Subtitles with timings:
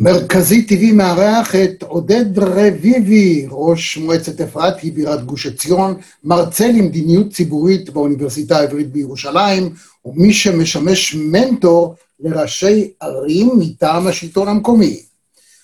[0.00, 7.32] מרכזי טבעי מארח את עודד רביבי, ראש מועצת אפרת, היא בירת גוש עציון, מרצה למדיניות
[7.32, 9.74] ציבורית באוניברסיטה העברית בירושלים,
[10.04, 15.02] ומי שמשמש מנטור לראשי ערים מטעם השלטון המקומי.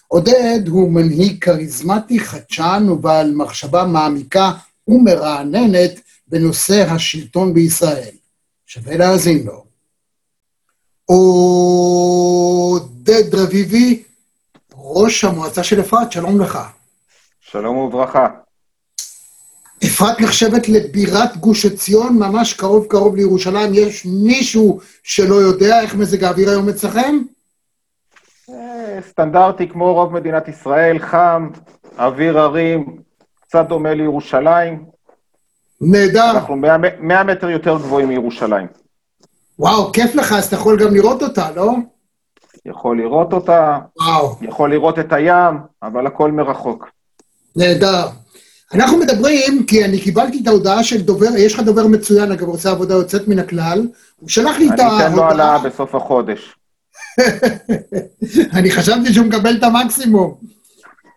[0.08, 4.52] עודד הוא מנהיג כריזמטי, חדשן ובעל מחשבה מעמיקה
[4.88, 8.14] ומרעננת בנושא השלטון בישראל.
[8.66, 9.64] שווה להאזין לו.
[11.04, 12.14] עודד
[13.34, 14.02] רביבי,
[14.96, 16.58] ראש המועצה של אפרת, שלום לך.
[17.40, 18.28] שלום וברכה.
[19.84, 23.74] אפרת נחשבת לבירת גוש עציון, ממש קרוב קרוב לירושלים.
[23.74, 27.18] יש מישהו שלא יודע איך מזג האוויר היום אצלכם?
[28.50, 31.48] אה, סטנדרטי כמו רוב מדינת ישראל, חם,
[31.98, 32.96] אוויר הרים,
[33.40, 34.84] קצת דומה לירושלים.
[35.80, 36.30] נהדר.
[36.30, 38.66] אנחנו 100, 100 מטר יותר גבוהים מירושלים.
[39.58, 41.72] וואו, כיף לך, אז אתה יכול גם לראות אותה, לא?
[42.70, 44.36] יכול לראות אותה, וואו.
[44.42, 46.86] יכול לראות את הים, אבל הכל מרחוק.
[47.56, 48.06] נהדר.
[48.74, 52.70] אנחנו מדברים, כי אני קיבלתי את ההודעה של דובר, יש לך דובר מצוין, אגב, עושה
[52.70, 53.86] עבודה יוצאת מן הכלל,
[54.16, 55.06] הוא שלח לי את אני ההודעה...
[55.06, 56.54] אתן לו העלאה בסוף החודש.
[58.56, 60.34] אני חשבתי שהוא מקבל את המקסימום.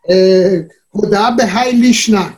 [0.10, 0.56] אה,
[0.90, 2.30] הודעה בהאי לישנה.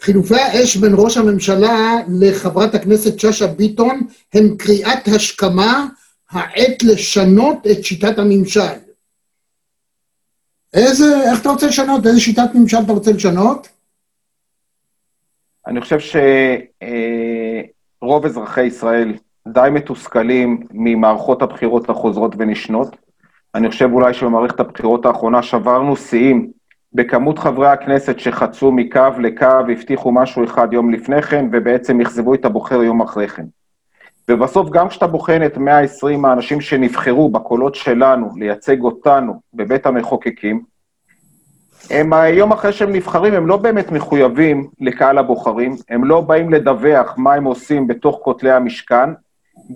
[0.00, 4.00] חילופי האש בין ראש הממשלה לחברת הכנסת שאשא ביטון
[4.34, 5.86] הם קריאת השכמה,
[6.32, 8.60] העת לשנות את שיטת הממשל.
[10.74, 12.06] איזה, איך אתה רוצה לשנות?
[12.06, 13.68] איזה שיטת ממשל אתה רוצה לשנות?
[15.66, 15.98] אני חושב
[18.00, 19.14] שרוב אזרחי ישראל
[19.48, 22.96] די מתוסכלים ממערכות הבחירות החוזרות ונשנות.
[23.54, 26.50] אני חושב אולי שבמערכת הבחירות האחרונה שברנו שיאים
[26.92, 32.44] בכמות חברי הכנסת שחצו מקו לקו, הבטיחו משהו אחד יום לפני כן, ובעצם אכזבו את
[32.44, 33.46] הבוחר יום אחרי כן.
[34.28, 40.62] ובסוף, גם כשאתה בוחן את 120 האנשים שנבחרו בקולות שלנו לייצג אותנו בבית המחוקקים,
[41.90, 47.14] הם יום אחרי שהם נבחרים, הם לא באמת מחויבים לקהל הבוחרים, הם לא באים לדווח
[47.16, 49.10] מה הם עושים בתוך כותלי המשכן,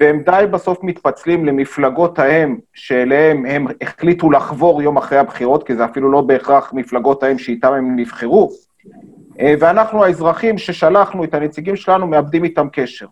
[0.01, 5.85] והם די בסוף מתפצלים למפלגות האם שאליהם הם החליטו לחבור יום אחרי הבחירות, כי זה
[5.85, 8.51] אפילו לא בהכרח מפלגות האם שאיתם הם נבחרו,
[9.41, 13.07] אה, ואנחנו האזרחים ששלחנו את הנציגים שלנו מאבדים איתם קשר.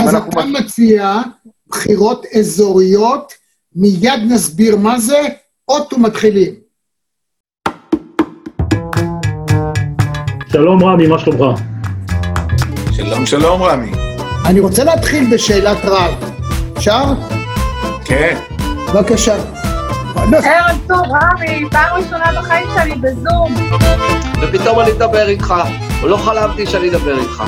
[0.00, 1.20] אז אתה מש- מציע
[1.68, 3.32] בחירות אזוריות,
[3.76, 5.18] מיד נסביר מה זה,
[5.68, 6.54] אוטו מתחילים.
[10.52, 11.60] שלום רמי, מה שלומך?
[12.92, 13.90] שלום, שלום, רמי.
[14.46, 16.14] אני רוצה להתחיל בשאלת רב.
[16.76, 17.04] אפשר?
[18.04, 18.38] כן.
[18.94, 19.34] בבקשה.
[20.16, 23.54] ערב טוב, רמי, פעם ראשונה בחיים שלי בזום.
[24.42, 25.54] ופתאום אני מדבר איתך,
[26.02, 27.44] לא חלמתי שאני אדבר איתך.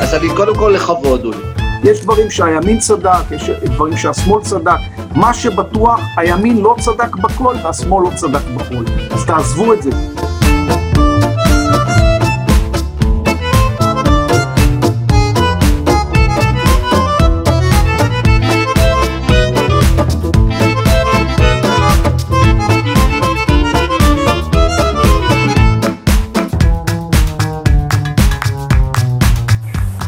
[0.00, 1.53] אז אני קודם כל לכבוד, אולי.
[1.84, 4.78] יש דברים שהימין צדק, יש דברים שהשמאל צדק.
[5.14, 8.84] מה שבטוח, הימין לא צדק בכל והשמאל לא צדק בכל.
[9.10, 9.90] אז תעזבו את זה.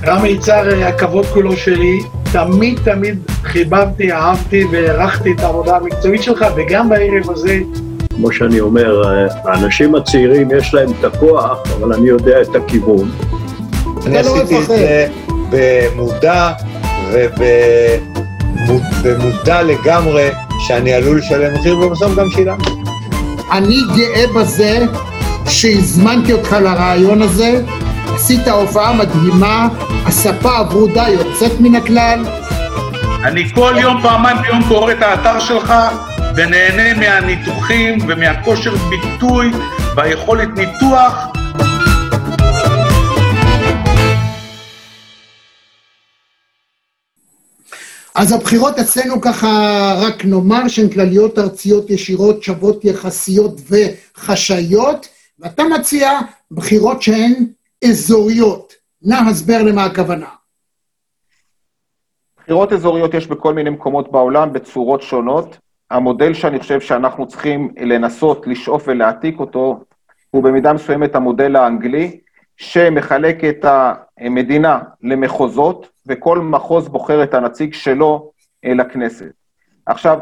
[0.07, 2.01] רמי יצהר, הכבוד כולו שלי.
[2.33, 7.59] תמיד תמיד חיבבתי, אהבתי והערכתי את העבודה המקצועית שלך, וגם בערב הזה,
[8.17, 9.03] כמו שאני אומר,
[9.45, 13.11] האנשים הצעירים יש להם את הכוח, אבל אני יודע את הכיוון.
[14.07, 14.67] אני לא עשיתי את.
[14.67, 15.07] זה
[15.51, 16.53] במודע
[19.03, 20.29] ובמודע לגמרי
[20.59, 22.71] שאני עלול לשלם מחיר, ובסוף גם שילמתי.
[23.53, 24.85] אני גאה בזה
[25.49, 27.61] שהזמנתי אותך לרעיון הזה,
[28.17, 29.69] עשית הופעה מדהימה,
[30.07, 32.25] הספה הברודה יוצאת מן הכלל,
[33.25, 35.75] אני כל יום, פעמיים ביום קורא את האתר שלך
[36.37, 39.51] ונהנה מהניתוחים ומהכושר ביטוי
[39.97, 41.27] והיכולת ניתוח.
[48.15, 49.49] אז הבחירות אצלנו ככה,
[49.99, 55.09] רק נאמר שהן כלליות ארציות ישירות, שוות יחסיות וחשאיות,
[55.39, 56.11] ואתה מציע
[56.51, 57.47] בחירות שהן
[57.85, 58.73] אזוריות.
[59.03, 60.29] נא הסבר למה הכוונה.
[62.39, 65.59] בחירות אזוריות יש בכל מיני מקומות בעולם בצורות שונות.
[65.91, 69.81] המודל שאני חושב שאנחנו צריכים לנסות לשאוף ולהעתיק אותו,
[70.31, 72.21] הוא במידה מסוימת המודל האנגלי,
[72.57, 73.65] שמחלק את
[74.19, 78.31] המדינה למחוזות, וכל מחוז בוחר את הנציג שלו
[78.65, 79.33] אה, לכנסת.
[79.87, 80.19] עכשיו,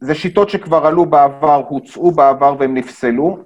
[0.00, 3.38] זה שיטות שכבר עלו בעבר, הוצאו בעבר והם נפסלו,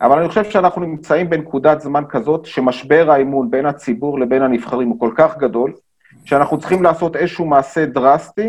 [0.00, 5.00] אבל אני חושב שאנחנו נמצאים בנקודת זמן כזאת, שמשבר האמון בין הציבור לבין הנבחרים הוא
[5.00, 5.72] כל כך גדול,
[6.24, 8.48] שאנחנו צריכים לעשות איזשהו מעשה דרסטי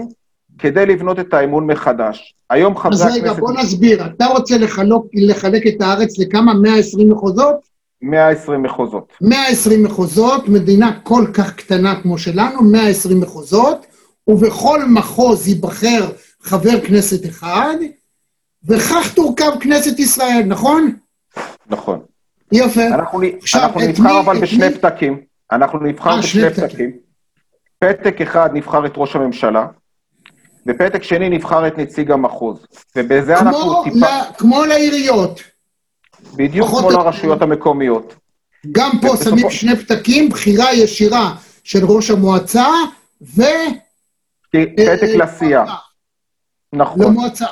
[0.59, 2.35] כדי לבנות את האמון מחדש.
[2.49, 3.21] היום חברי אז הכנסת...
[3.21, 4.05] רגע, בוא נסביר.
[4.05, 6.53] אתה רוצה לחלוק, לחלק את הארץ לכמה?
[6.53, 7.55] 120 מחוזות?
[8.01, 9.13] 120 מחוזות.
[9.21, 13.85] 120 מחוזות, מדינה כל כך קטנה כמו שלנו, 120 מחוזות,
[14.27, 16.09] ובכל מחוז ייבחר
[16.41, 17.75] חבר כנסת אחד,
[18.67, 20.91] וכך תורכב כנסת ישראל, נכון?
[21.69, 21.99] נכון.
[22.51, 22.87] יפה.
[22.87, 25.21] אנחנו, עכשיו, אנחנו נבחר אבל בשני מי- פתקים.
[25.51, 26.91] אנחנו נבחר אה, שני בשני פתקים.
[27.79, 29.67] פתק אחד נבחר את ראש הממשלה,
[30.67, 32.65] ופתק שני נבחר את נציג המחוז.
[32.95, 33.97] ובזה אנחנו כמו, טיפה...
[34.05, 35.39] ל, כמו לעיריות,
[36.35, 36.91] בדיוק כמו.
[36.91, 38.15] לרשויות המקומיות.
[38.71, 42.67] גם פה בסופו- שמים שני פתקים, בחירה ישירה של ראש המועצה,
[43.21, 43.41] ו...
[44.51, 45.75] פתק אה, לסיעה.
[46.73, 47.01] נכון.
[47.05, 47.45] למועצה.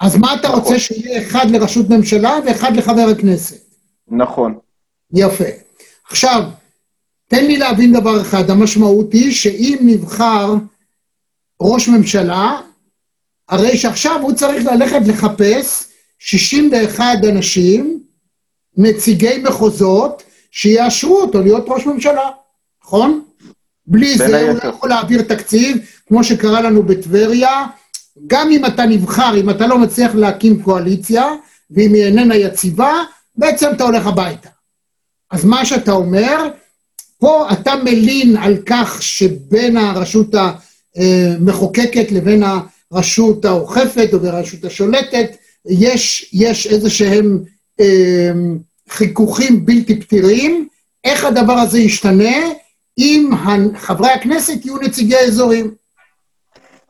[0.00, 0.60] אז מה אתה נכון.
[0.60, 3.64] רוצה שיהיה אחד לראשות ממשלה ואחד לחבר הכנסת?
[4.08, 4.58] נכון.
[5.14, 5.44] יפה.
[6.10, 6.42] עכשיו,
[7.28, 10.54] תן לי להבין דבר אחד, המשמעות היא שאם נבחר
[11.60, 12.60] ראש ממשלה,
[13.48, 15.84] הרי שעכשיו הוא צריך ללכת לחפש
[16.18, 18.00] 61 אנשים,
[18.76, 22.30] נציגי מחוזות, שיאשרו אותו להיות ראש ממשלה,
[22.84, 23.24] נכון?
[23.86, 24.68] בלי זה הוא היתר.
[24.68, 25.76] לא יכול להעביר תקציב,
[26.06, 27.66] כמו שקרה לנו בטבריה.
[28.26, 31.24] גם אם אתה נבחר, אם אתה לא מצליח להקים קואליציה,
[31.70, 32.92] ואם היא איננה יציבה,
[33.36, 34.48] בעצם אתה הולך הביתה.
[35.30, 36.48] אז מה שאתה אומר,
[37.18, 40.34] פה אתה מלין על כך שבין הרשות
[40.96, 42.42] המחוקקת לבין
[42.90, 45.36] הרשות האוכפת או הרשות השולטת,
[45.68, 47.44] יש, יש איזה שהם
[47.80, 48.32] אה,
[48.88, 50.68] חיכוכים בלתי פתירים,
[51.04, 52.36] איך הדבר הזה ישתנה
[52.98, 53.30] אם
[53.76, 55.74] חברי הכנסת יהיו נציגי אזורים.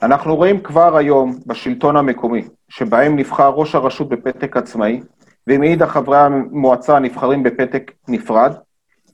[0.03, 5.01] אנחנו רואים כבר היום בשלטון המקומי, שבהם נבחר ראש הרשות בפתק עצמאי,
[5.47, 8.55] ומאידך חברי המועצה נבחרים בפתק נפרד.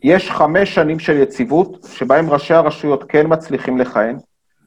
[0.03, 4.17] יש חמש שנים של יציבות, שבהם ראשי הרשויות כן מצליחים לכהן,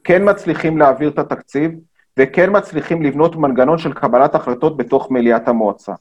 [0.04, 1.70] כן מצליחים להעביר את התקציב,
[2.18, 5.92] וכן מצליחים לבנות מנגנון של קבלת החלטות בתוך מליאת המועצה.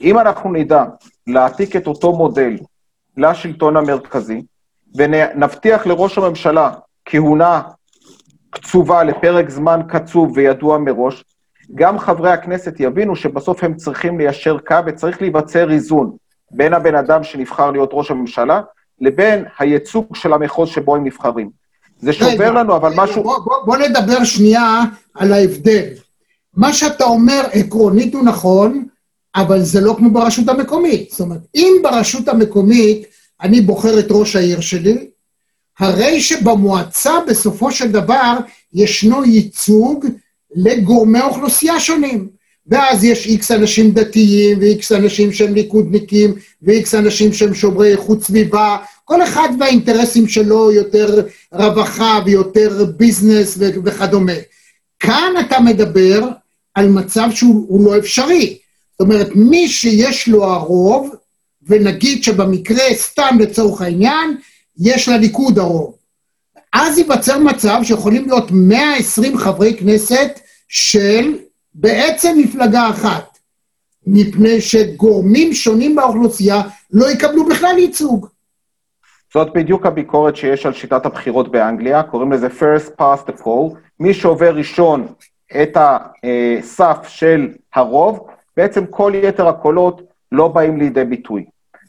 [0.00, 0.84] אם אנחנו נדע
[1.26, 2.56] להעתיק את אותו מודל
[3.16, 4.42] לשלטון המרכזי,
[4.96, 6.70] ונבטיח לראש הממשלה
[7.04, 7.62] כהונה
[8.54, 11.24] קצובה לפרק זמן קצוב וידוע מראש,
[11.74, 16.16] גם חברי הכנסת יבינו שבסוף הם צריכים ליישר קו וצריך להיווצר איזון
[16.50, 18.60] בין הבן אדם שנבחר להיות ראש הממשלה
[19.00, 21.50] לבין הייצוג של המחוז שבו הם נבחרים.
[21.98, 23.22] זה שובר לנו, אבל משהו...
[23.22, 24.80] בוא, בוא, בוא נדבר שנייה
[25.14, 25.88] על ההבדל.
[26.56, 28.86] מה שאתה אומר עקרונית הוא נכון,
[29.36, 31.10] אבל זה לא כמו ברשות המקומית.
[31.10, 33.06] זאת אומרת, אם ברשות המקומית
[33.42, 35.08] אני בוחר את ראש העיר שלי,
[35.78, 38.36] הרי שבמועצה בסופו של דבר
[38.72, 40.06] ישנו ייצוג
[40.54, 42.28] לגורמי אוכלוסייה שונים.
[42.66, 48.76] ואז יש איקס אנשים דתיים, ואיקס אנשים שהם ליכודניקים, ואיקס אנשים שהם שומרי איכות סביבה,
[49.04, 54.32] כל אחד והאינטרסים שלו יותר רווחה ויותר ביזנס וכדומה.
[55.00, 56.28] כאן אתה מדבר
[56.74, 58.58] על מצב שהוא לא אפשרי.
[58.92, 61.10] זאת אומרת, מי שיש לו הרוב,
[61.66, 64.36] ונגיד שבמקרה, סתם לצורך העניין,
[64.78, 65.94] יש לליכוד הרוב.
[66.72, 71.38] אז ייווצר מצב שיכולים להיות 120 חברי כנסת של
[71.74, 73.38] בעצם מפלגה אחת,
[74.06, 78.26] מפני שגורמים שונים באוכלוסייה לא יקבלו בכלל ייצוג.
[79.34, 84.14] זאת בדיוק הביקורת שיש על שיטת הבחירות באנגליה, קוראים לזה first past the poll, מי
[84.14, 85.06] שעובר ראשון
[85.62, 91.44] את הסף של הרוב, בעצם כל יתר הקולות לא באים לידי ביטוי.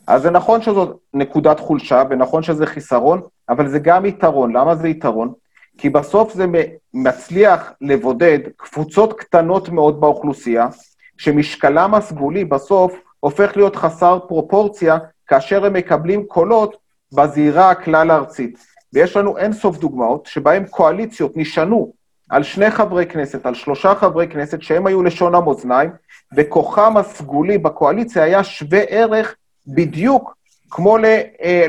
[0.07, 4.55] אז זה נכון שזאת נקודת חולשה, ונכון שזה חיסרון, אבל זה גם יתרון.
[4.55, 5.33] למה זה יתרון?
[5.77, 6.45] כי בסוף זה
[6.93, 10.67] מצליח לבודד קבוצות קטנות מאוד באוכלוסייה,
[11.17, 14.97] שמשקלם הסגולי בסוף הופך להיות חסר פרופורציה,
[15.27, 16.77] כאשר הם מקבלים קולות
[17.13, 18.57] בזירה הכלל הארצית.
[18.93, 21.93] ויש לנו אינסוף דוגמאות שבהם קואליציות נשענו
[22.29, 25.89] על שני חברי כנסת, על שלושה חברי כנסת, שהם היו לשון המאזניים,
[26.35, 29.35] וכוחם הסגולי בקואליציה היה שווה ערך
[29.67, 30.35] בדיוק
[30.69, 30.97] כמו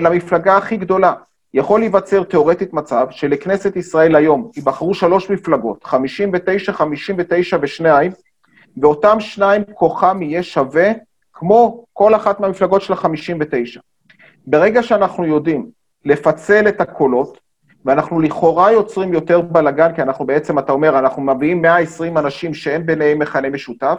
[0.00, 1.12] למפלגה הכי גדולה.
[1.54, 8.12] יכול להיווצר תאורטית מצב שלכנסת ישראל היום ייבחרו שלוש מפלגות, 59, 59 ושניים,
[8.76, 10.92] ואותם שניים כוחם יהיה שווה
[11.32, 13.80] כמו כל אחת מהמפלגות של ה-59.
[14.46, 15.70] ברגע שאנחנו יודעים
[16.04, 17.38] לפצל את הקולות,
[17.84, 22.86] ואנחנו לכאורה יוצרים יותר בלאגן, כי אנחנו בעצם, אתה אומר, אנחנו מביאים 120 אנשים שאין
[22.86, 23.96] ביניהם מכנה משותף,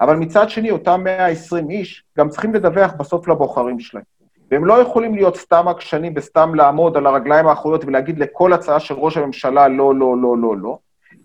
[0.00, 4.04] אבל מצד שני, אותם 120 איש גם צריכים לדווח בסוף לבוחרים שלהם.
[4.50, 8.94] והם לא יכולים להיות סתם עקשנים וסתם לעמוד על הרגליים האחוריות ולהגיד לכל הצעה של
[8.94, 10.78] ראש הממשלה לא, לא, לא, לא, לא,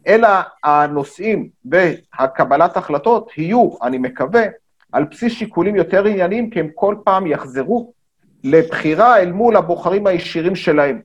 [0.08, 0.28] אלא
[0.64, 4.44] הנושאים והקבלת החלטות יהיו, אני מקווה,
[4.92, 7.94] על בסיס שיקולים יותר ענייניים, כי הם כל פעם יחזרו
[8.44, 11.02] לבחירה אל מול הבוחרים הישירים שלהם.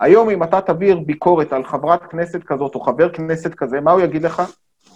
[0.00, 4.00] היום אם אתה תעביר ביקורת על חברת כנסת כזאת או חבר כנסת כזה, מה הוא
[4.00, 4.42] יגיד לך?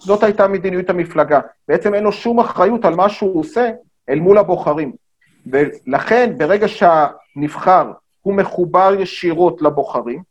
[0.06, 1.40] זאת הייתה מדיניות המפלגה.
[1.68, 3.70] בעצם אין לו שום אחריות על מה שהוא עושה
[4.08, 4.92] אל מול הבוחרים.
[5.46, 10.22] ולכן, ברגע שהנבחר הוא מחובר ישירות לבוחרים,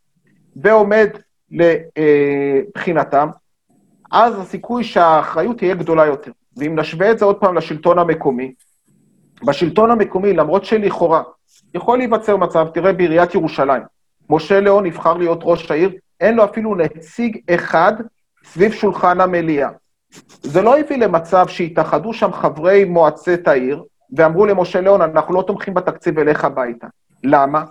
[0.55, 1.09] ועומד
[1.51, 3.29] לבחינתם,
[4.11, 6.31] אז הסיכוי שהאחריות תהיה גדולה יותר.
[6.57, 8.53] ואם נשווה את זה עוד פעם לשלטון המקומי,
[9.45, 11.23] בשלטון המקומי, למרות שלכאורה
[11.73, 13.83] יכול להיווצר מצב, תראה בעיריית ירושלים,
[14.29, 15.91] משה ליאון נבחר להיות ראש העיר,
[16.21, 17.93] אין לו אפילו נציג אחד
[18.45, 19.69] סביב שולחן המליאה.
[20.41, 23.83] זה לא הביא למצב שהתאחדו שם חברי מועצת העיר,
[24.17, 26.87] ואמרו למשה ליאון, אנחנו לא תומכים בתקציב, אלך הביתה.
[27.23, 27.63] למה?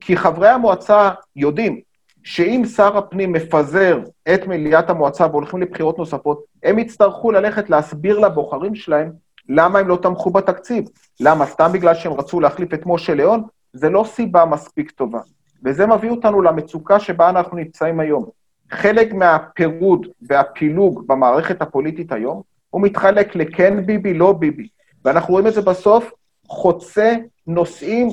[0.00, 1.80] כי חברי המועצה יודעים
[2.24, 4.00] שאם שר הפנים מפזר
[4.34, 9.12] את מליאת המועצה והולכים לבחירות נוספות, הם יצטרכו ללכת להסביר לבוחרים שלהם
[9.48, 10.84] למה הם לא תמכו בתקציב.
[11.20, 11.46] למה?
[11.46, 13.42] סתם בגלל שהם רצו להחליף את משה ליאון?
[13.72, 15.20] זה לא סיבה מספיק טובה.
[15.64, 18.41] וזה מביא אותנו למצוקה שבה אנחנו נמצאים היום.
[18.72, 24.68] חלק מהפירוד והפילוג במערכת הפוליטית היום, הוא מתחלק לכן ביבי, לא ביבי.
[25.04, 26.12] ואנחנו רואים את זה בסוף
[26.46, 27.14] חוצה
[27.46, 28.08] נושאים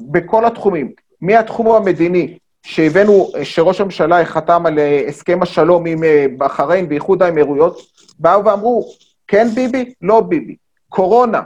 [0.00, 0.92] בכל התחומים.
[1.20, 7.80] מהתחום המדיני, שהבאנו, שראש הממשלה חתם על אה, הסכם השלום עם אה, בחריין ואיחוד האמירויות,
[8.18, 8.88] באו ואמרו,
[9.28, 10.56] כן ביבי, לא ביבי.
[10.88, 11.42] קורונה,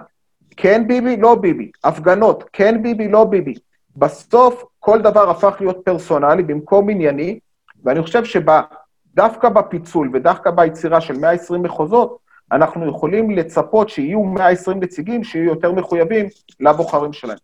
[0.57, 1.71] כן ביבי, לא ביבי.
[1.85, 3.55] הפגנות, כן ביבי, לא ביבי.
[3.97, 7.39] בסוף כל דבר הפך להיות פרסונלי במקום ענייני,
[7.85, 12.19] ואני חושב שדווקא בפיצול ודווקא ביצירה של 120 מחוזות,
[12.53, 16.27] אנחנו יכולים לצפות שיהיו 120 נציגים שיהיו יותר מחויבים
[16.61, 17.39] לבוחרים שלהם.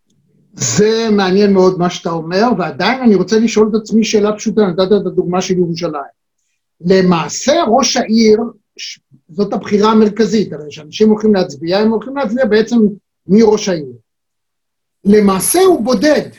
[0.53, 4.91] זה מעניין מאוד מה שאתה אומר, ועדיין אני רוצה לשאול את עצמי שאלה פשוטה, נתת
[5.01, 6.19] את הדוגמה של ירושלים.
[6.81, 8.39] למעשה ראש העיר,
[9.29, 12.77] זאת הבחירה המרכזית, הרי כשאנשים הולכים להצביע, הם הולכים להצביע בעצם
[13.27, 13.93] מראש העיר.
[15.05, 16.29] למעשה הוא בודד,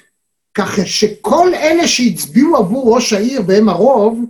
[0.55, 4.25] ככה שכל אלה שהצביעו עבור ראש העיר, והם הרוב,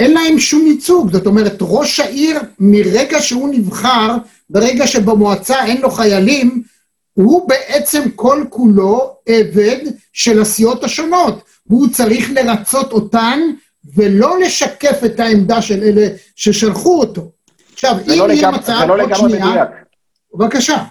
[0.00, 1.12] אין להם שום ייצוג.
[1.12, 4.16] זאת אומרת, ראש העיר, מרגע שהוא נבחר,
[4.50, 6.62] ברגע שבמועצה אין לו חיילים,
[7.12, 9.78] הוא בעצם כל כולו עבד
[10.12, 11.42] של הסיעות השונות.
[11.68, 13.40] הוא צריך לרצות אותן
[13.94, 16.06] ולא לשקף את העמדה של אלה
[16.36, 17.30] ששלחו אותו.
[17.72, 18.50] עכשיו, אם לא יהיה.
[18.50, 19.68] מצב, לא עוד שנייה, מדויק.
[20.34, 20.84] בבקשה.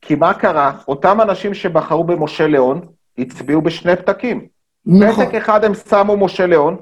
[0.00, 0.72] כי מה קרה?
[0.88, 2.80] אותם אנשים שבחרו במשה ליאון,
[3.20, 4.46] הצביעו בשני פתקים.
[4.86, 5.26] נכון.
[5.26, 6.76] פתק אחד הם שמו משה ליאון,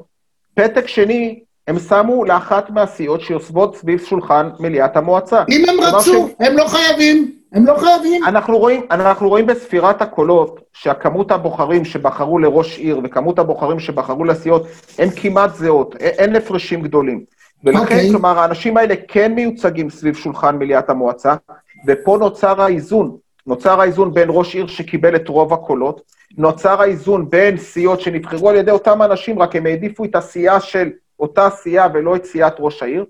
[0.54, 5.44] פתק שני הם שמו לאחת מהסיעות שיושבות סביב שולחן מליאת המועצה.
[5.48, 8.24] אם הם רצו, הם לא חייבים, הם לא חייבים.
[8.24, 14.66] אנחנו רואים, אנחנו רואים בספירת הקולות שהכמות הבוחרים שבחרו לראש עיר וכמות הבוחרים שבחרו לסיעות
[14.98, 17.24] הן כמעט זהות, אין הפרשים גדולים.
[17.64, 18.10] ולכן, אוקיי.
[18.10, 21.34] כלומר, האנשים האלה כן מיוצגים סביב שולחן מליאת המועצה,
[21.86, 23.16] ופה נוצר האיזון.
[23.46, 26.00] נוצר האיזון בין ראש עיר שקיבל את רוב הקולות,
[26.36, 30.90] נוצר האיזון בין סיעות שנבחרו על ידי אותם אנשים, רק הם העדיפו את הסיעה של
[31.20, 33.04] אותה סיעה ולא את סיעת ראש העיר,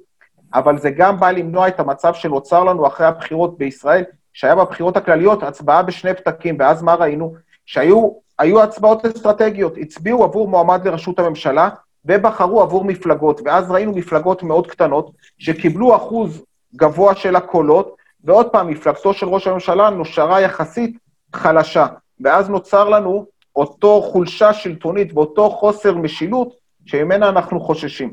[0.54, 5.42] אבל זה גם בא למנוע את המצב שנוצר לנו אחרי הבחירות בישראל, שהיה בבחירות הכלליות
[5.42, 7.34] הצבעה בשני פתקים, ואז מה ראינו?
[7.66, 11.68] שהיו היו הצבעות אסטרטגיות, הצביעו עבור מועמד לראשות הממשלה,
[12.04, 16.44] ובחרו עבור מפלגות, ואז ראינו מפלגות מאוד קטנות, שקיבלו אחוז
[16.76, 20.98] גבוה של הקולות, ועוד פעם, מפלגתו של ראש הממשלה נושרה יחסית
[21.34, 21.86] חלשה,
[22.20, 26.54] ואז נוצר לנו אותו חולשה שלטונית ואותו חוסר משילות,
[26.86, 28.12] שממנה אנחנו חוששים.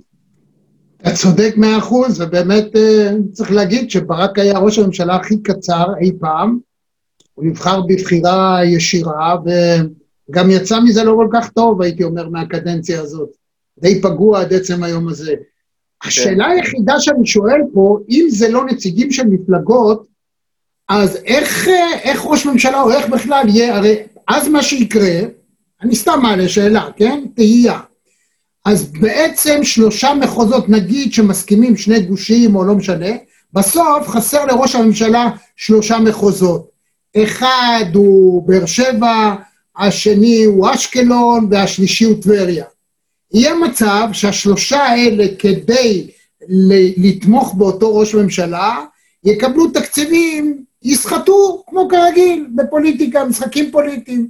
[1.01, 6.11] אתה צודק מאה אחוז, ובאמת אה, צריך להגיד שברק היה ראש הממשלה הכי קצר אי
[6.19, 6.59] פעם.
[7.33, 9.35] הוא נבחר בבחירה ישירה,
[10.29, 13.29] וגם יצא מזה לא כל כך טוב, הייתי אומר, מהקדנציה הזאת.
[13.79, 15.33] די פגוע עד עצם היום הזה.
[16.03, 20.07] השאלה היחידה שאני שואל פה, אם זה לא נציגים של מפלגות,
[20.89, 23.95] אז איך, אה, איך ראש ממשלה, או איך בכלל יהיה, הרי
[24.27, 25.19] אז מה שיקרה,
[25.81, 27.23] אני סתם מעלה שאלה, כן?
[27.35, 27.79] תהייה.
[28.65, 33.09] אז בעצם שלושה מחוזות, נגיד שמסכימים שני גושים או לא משנה,
[33.53, 36.69] בסוף חסר לראש הממשלה שלושה מחוזות.
[37.17, 39.35] אחד הוא באר שבע,
[39.77, 42.65] השני הוא אשקלון והשלישי הוא טבריה.
[43.33, 46.07] יהיה מצב שהשלושה האלה כדי
[46.97, 48.85] לתמוך באותו ראש ממשלה,
[49.23, 54.27] יקבלו תקציבים, יסחטו כמו כרגיל בפוליטיקה, משחקים פוליטיים.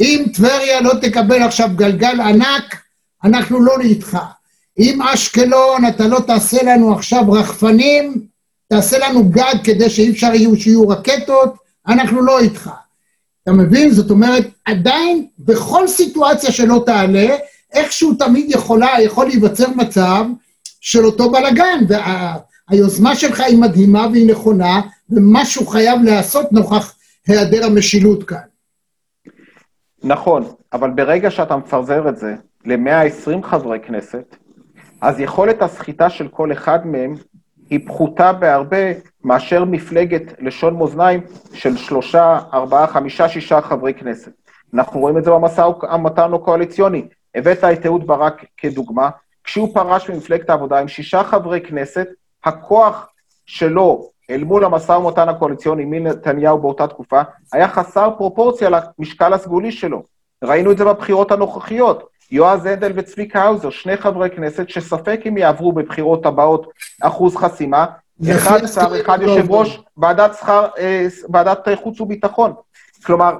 [0.00, 2.76] אם טבריה לא תקבל עכשיו גלגל ענק,
[3.24, 4.18] אנחנו לא איתך.
[4.78, 8.26] אם אשקלון, אתה לא תעשה לנו עכשיו רחפנים,
[8.68, 11.54] תעשה לנו גג כדי שאי אפשר יהיו שיהיו רקטות,
[11.88, 12.70] אנחנו לא איתך.
[13.42, 13.90] אתה מבין?
[13.90, 17.36] זאת אומרת, עדיין, בכל סיטואציה שלא תעלה,
[17.72, 20.24] איכשהו תמיד יכולה, יכול להיווצר מצב
[20.80, 21.84] של אותו בלאגן,
[22.70, 24.80] והיוזמה שלך היא מדהימה והיא נכונה,
[25.10, 26.94] ומשהו חייב להיעשות נוכח
[27.26, 28.38] היעדר המשילות כאן.
[30.04, 34.36] נכון, אבל ברגע שאתה מפרזר את זה ל-120 חברי כנסת,
[35.00, 37.14] אז יכולת הסחיטה של כל אחד מהם
[37.70, 38.76] היא פחותה בהרבה
[39.24, 41.20] מאשר מפלגת לשון מאזניים
[41.52, 44.32] של שלושה, ארבעה, חמישה, שישה חברי כנסת.
[44.74, 47.08] אנחנו רואים את זה במשא ומתן הקואליציוני.
[47.34, 49.10] הבאת את אהוד ברק כדוגמה,
[49.44, 52.08] כשהוא פרש ממפלגת העבודה עם שישה חברי כנסת,
[52.44, 53.08] הכוח
[53.46, 57.22] שלו אל מול המשא ומתן הקואליציוני מנתניהו באותה תקופה,
[57.52, 60.02] היה חסר פרופורציה למשקל הסגולי שלו.
[60.44, 62.08] ראינו את זה בבחירות הנוכחיות.
[62.30, 66.70] יועז הנדל וצביקה האוזר, שני חברי כנסת שספק אם יעברו בבחירות הבאות
[67.02, 67.86] אחוז חסימה,
[68.30, 72.52] אחד שר, אחד יושב ראש ועדת, שכר, אה, ועדת חוץ וביטחון.
[73.04, 73.36] כלומר,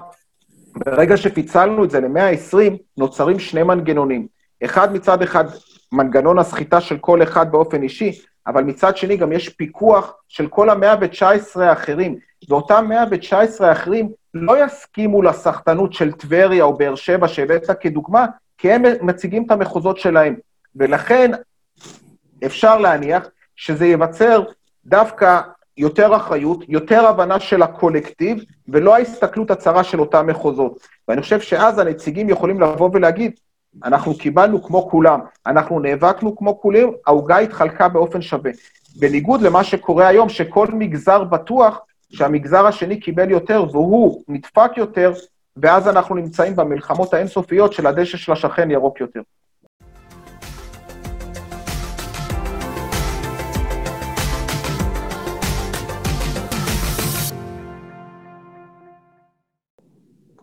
[0.76, 4.26] ברגע שפיצלנו את זה ל-120, נוצרים שני מנגנונים.
[4.64, 5.44] אחד מצד אחד,
[5.92, 10.70] מנגנון הסחיטה של כל אחד באופן אישי, אבל מצד שני גם יש פיקוח של כל
[10.70, 18.26] ה-119 האחרים, ואותם 119 האחרים לא יסכימו לסחטנות של טבריה או באר שבע שהבאת כדוגמה,
[18.58, 20.36] כי הם מציגים את המחוזות שלהם.
[20.76, 21.30] ולכן
[22.46, 24.42] אפשר להניח שזה ייווצר
[24.86, 25.40] דווקא
[25.76, 30.78] יותר אחריות, יותר הבנה של הקולקטיב, ולא ההסתכלות הצרה של אותם מחוזות.
[31.08, 33.32] ואני חושב שאז הנציגים יכולים לבוא ולהגיד,
[33.84, 38.50] אנחנו קיבלנו כמו כולם, אנחנו נאבקנו כמו כולם, העוגה התחלקה באופן שווה.
[38.96, 41.78] בניגוד למה שקורה היום, שכל מגזר בטוח
[42.10, 45.12] שהמגזר השני קיבל יותר והוא נדפק יותר,
[45.56, 49.20] ואז אנחנו נמצאים במלחמות האינסופיות של הדשא של השכן ירוק יותר.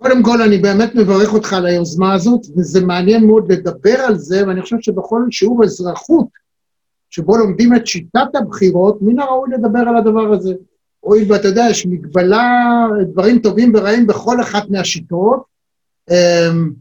[0.02, 4.48] קודם כל, אני באמת מברך אותך על היוזמה הזאת, וזה מעניין מאוד לדבר על זה,
[4.48, 6.28] ואני חושב שבכל שיעור אזרחות,
[7.10, 10.54] שבו לומדים את שיטת הבחירות, מן הראוי לדבר על הדבר הזה.
[11.00, 15.44] הואיל ואתה יודע, יש מגבלה, דברים טובים ורעים בכל אחת מהשיטות.
[16.12, 16.72] אמ,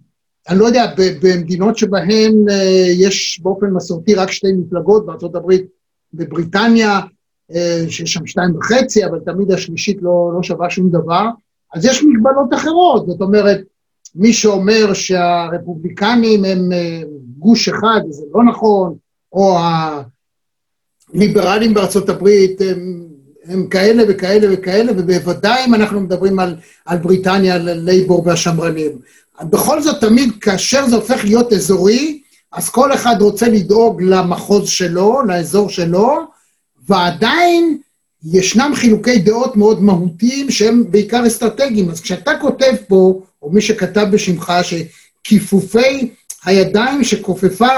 [0.48, 5.52] אני לא יודע, במדינות שבהן אה, יש באופן מסורתי רק שתי מפלגות, בארה"ב,
[6.14, 7.00] בבריטניה,
[7.54, 11.26] אה, שיש שם שתיים וחצי, אבל תמיד השלישית לא, לא שווה שום דבר,
[11.74, 13.60] אז יש מגבלות אחרות, זאת אומרת,
[14.14, 17.02] מי שאומר שהרפובליקנים הם אה,
[17.38, 18.94] גוש אחד, זה לא נכון,
[19.32, 19.58] או
[21.14, 23.06] הליברלים בארצות הברית הם,
[23.44, 28.98] הם כאלה וכאלה וכאלה, ובוודאי אם אנחנו מדברים על, על בריטניה, על לייבור והשמרנים.
[29.42, 35.22] בכל זאת, תמיד כאשר זה הופך להיות אזורי, אז כל אחד רוצה לדאוג למחוז שלו,
[35.22, 36.18] לאזור שלו,
[36.88, 37.78] ועדיין
[38.24, 41.90] ישנם חילוקי דעות מאוד מהותיים שהם בעיקר אסטרטגיים.
[41.90, 46.10] אז כשאתה כותב פה, או מי שכתב בשמך, שכיפופי
[46.44, 47.76] הידיים שכופפה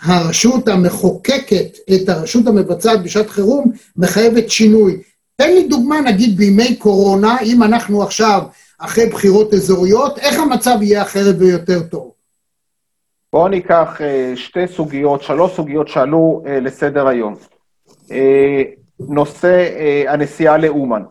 [0.00, 4.96] הרשות המחוקקת את הרשות המבצעת בשעת חירום, מחייבת שינוי.
[5.36, 8.42] תן לי דוגמה, נגיד בימי קורונה, אם אנחנו עכשיו
[8.78, 12.12] אחרי בחירות אזוריות, איך המצב יהיה אחרת ויותר טוב?
[13.32, 17.34] בואו ניקח uh, שתי סוגיות, שלוש סוגיות שעלו uh, לסדר היום.
[19.00, 21.02] נושא uh, הנסיעה לאומן.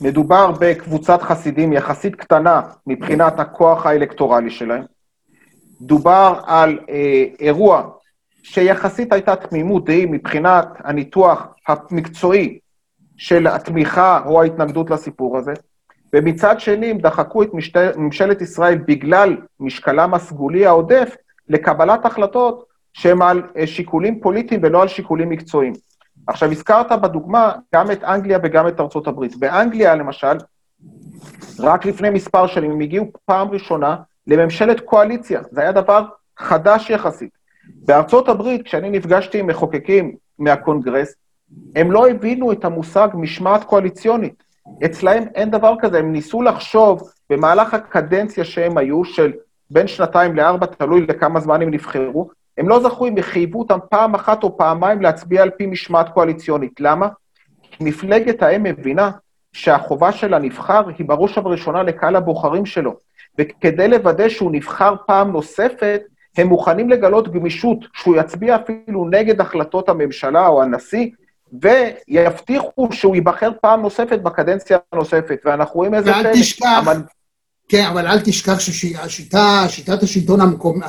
[0.00, 4.84] מדובר בקבוצת חסידים יחסית קטנה מבחינת הכוח האלקטורלי שלהם.
[5.80, 7.90] דובר על אה, אירוע
[8.42, 12.58] שיחסית הייתה תמימות דעים מבחינת הניתוח המקצועי
[13.16, 15.52] של התמיכה או ההתנגדות לסיפור הזה,
[16.12, 17.76] ומצד שני הם דחקו את משת...
[17.96, 21.16] ממשלת ישראל בגלל משקלם הסגולי העודף
[21.48, 25.72] לקבלת החלטות שהן על אה, שיקולים פוליטיים ולא על שיקולים מקצועיים.
[26.26, 29.36] עכשיו, הזכרת בדוגמה גם את אנגליה וגם את ארצות הברית.
[29.36, 30.36] באנגליה, למשל,
[31.58, 35.40] רק לפני מספר שנים הם הגיעו פעם ראשונה לממשלת קואליציה.
[35.50, 36.04] זה היה דבר
[36.38, 37.30] חדש יחסית.
[37.68, 41.14] בארצות הברית, כשאני נפגשתי עם מחוקקים מהקונגרס,
[41.76, 44.42] הם לא הבינו את המושג משמעת קואליציונית.
[44.84, 49.32] אצלהם אין דבר כזה, הם ניסו לחשוב במהלך הקדנציה שהם היו, של
[49.70, 54.14] בין שנתיים לארבע, תלוי לכמה זמן הם נבחרו, הם לא זכו אם יחייבו אותם פעם
[54.14, 56.80] אחת או פעמיים להצביע על פי משמעת קואליציונית.
[56.80, 57.08] למה?
[57.62, 59.10] כי מפלגת האם מבינה
[59.52, 62.94] שהחובה של הנבחר היא בראש ובראשונה לקהל הבוחרים שלו.
[63.38, 66.00] וכדי לוודא שהוא נבחר פעם נוספת,
[66.38, 71.10] הם מוכנים לגלות גמישות, שהוא יצביע אפילו נגד החלטות הממשלה או הנשיא,
[71.62, 75.40] ויבטיחו שהוא ייבחר פעם נוספת בקדנציה הנוספת.
[75.44, 76.10] ואנחנו רואים איזה...
[76.10, 77.00] ואל תשכח, המנ...
[77.68, 80.80] כן, אבל אל תשכח שהשיטה, שיטת השלטון המקום,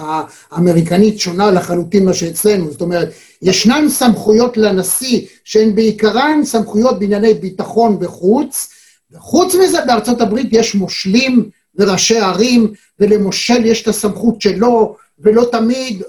[0.51, 2.71] האמריקנית שונה לחלוטין מה שאצלנו.
[2.71, 3.09] זאת אומרת,
[3.41, 8.69] ישנן סמכויות לנשיא שהן בעיקרן סמכויות בענייני ביטחון וחוץ,
[9.11, 16.03] וחוץ מזה בארצות הברית יש מושלים וראשי ערים, ולמושל יש את הסמכות שלו, ולא תמיד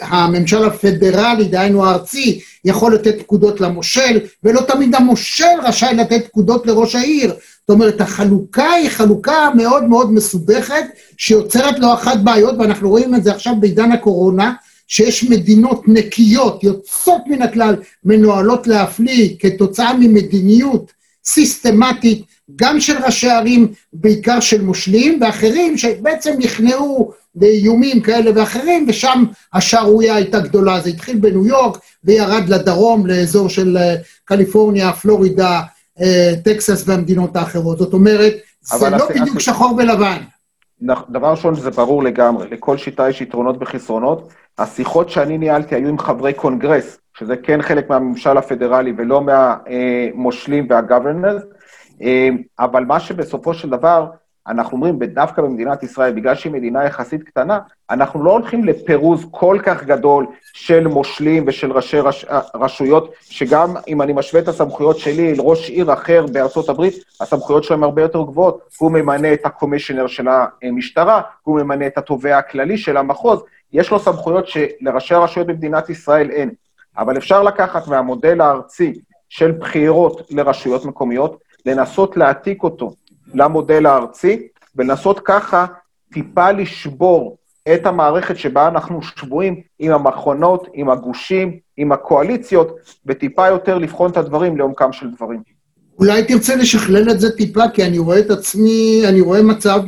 [0.00, 6.94] הממשל הפדרלי, דהיינו הארצי, יכול לתת פקודות למושל, ולא תמיד המושל רשאי לתת פקודות לראש
[6.94, 7.30] העיר.
[7.30, 10.84] זאת אומרת, החלוקה היא חלוקה מאוד מאוד מסובכת,
[11.16, 14.52] שיוצרת לא אחת בעיות, ואנחנו רואים את זה עכשיו בעידן הקורונה,
[14.88, 20.92] שיש מדינות נקיות, יוצאות מן הכלל, מנוהלות להפליא כתוצאה ממדיניות
[21.24, 22.24] סיסטמטית,
[22.56, 30.14] גם של ראשי ערים, בעיקר של מושלים, ואחרים שבעצם נכנעו לאיומים כאלה ואחרים, ושם השערורייה
[30.14, 30.80] הייתה גדולה.
[30.80, 35.60] זה התחיל בניו יורק וירד לדרום, לאזור של אה, קליפורניה, פלורידה,
[36.00, 37.78] אה, טקסס והמדינות האחרות.
[37.78, 40.16] זאת אומרת, זה לא בדיוק שחור ולבן.
[41.10, 44.28] דבר ראשון, זה ברור לגמרי, לכל שיטה יש יתרונות וחסרונות.
[44.58, 51.42] השיחות שאני ניהלתי היו עם חברי קונגרס, שזה כן חלק מהממשל הפדרלי ולא מהמושלים והגוורנרס,
[52.58, 54.06] אבל מה שבסופו של דבר,
[54.46, 57.58] אנחנו אומרים, דווקא במדינת ישראל, בגלל שהיא מדינה יחסית קטנה,
[57.90, 64.02] אנחנו לא הולכים לפירוז כל כך גדול של מושלים ושל ראשי רש, רשויות, שגם אם
[64.02, 68.60] אני משווה את הסמכויות שלי לראש עיר אחר בארצות הברית, הסמכויות שלהם הרבה יותר גבוהות.
[68.78, 70.28] הוא ממנה את הקומישיונר של
[70.62, 76.30] המשטרה, הוא ממנה את התובע הכללי של המחוז, יש לו סמכויות שלראשי הרשויות במדינת ישראל
[76.30, 76.50] אין.
[76.98, 82.94] אבל אפשר לקחת מהמודל הארצי של בחירות לרשויות מקומיות, לנסות להעתיק אותו
[83.34, 85.66] למודל הארצי, ולנסות ככה
[86.12, 87.36] טיפה לשבור
[87.74, 94.16] את המערכת שבה אנחנו שבויים עם המכונות, עם הגושים, עם הקואליציות, וטיפה יותר לבחון את
[94.16, 95.42] הדברים לעומקם של דברים.
[95.98, 99.82] אולי תרצה לשכלל את זה טיפה, כי אני רואה את עצמי, אני רואה מצב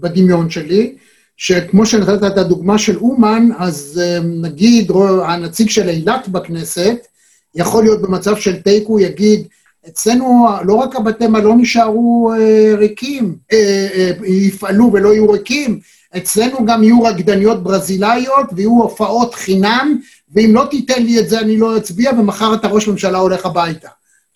[0.00, 0.96] בדמיון שלי,
[1.36, 4.92] שכמו שנתת את הדוגמה של אומן, אז אה, נגיד
[5.24, 7.06] הנציג של אילת בכנסת,
[7.54, 9.48] יכול להיות במצב של תיקו, יגיד,
[9.88, 15.80] אצלנו לא רק הבתי מלון יישארו אה, ריקים, אה, אה, יפעלו ולא יהיו ריקים,
[16.16, 19.98] אצלנו גם יהיו רקדניות ברזילאיות ויהיו הופעות חינם,
[20.34, 23.88] ואם לא תיתן לי את זה אני לא אצביע, ומחר אתה ראש ממשלה הולך הביתה.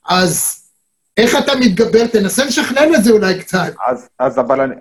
[0.08, 0.54] אז
[1.16, 2.06] איך אתה מתגבר?
[2.06, 3.74] תנסה לשכלל את זה אולי קצת.
[3.88, 4.72] אז, אז אבל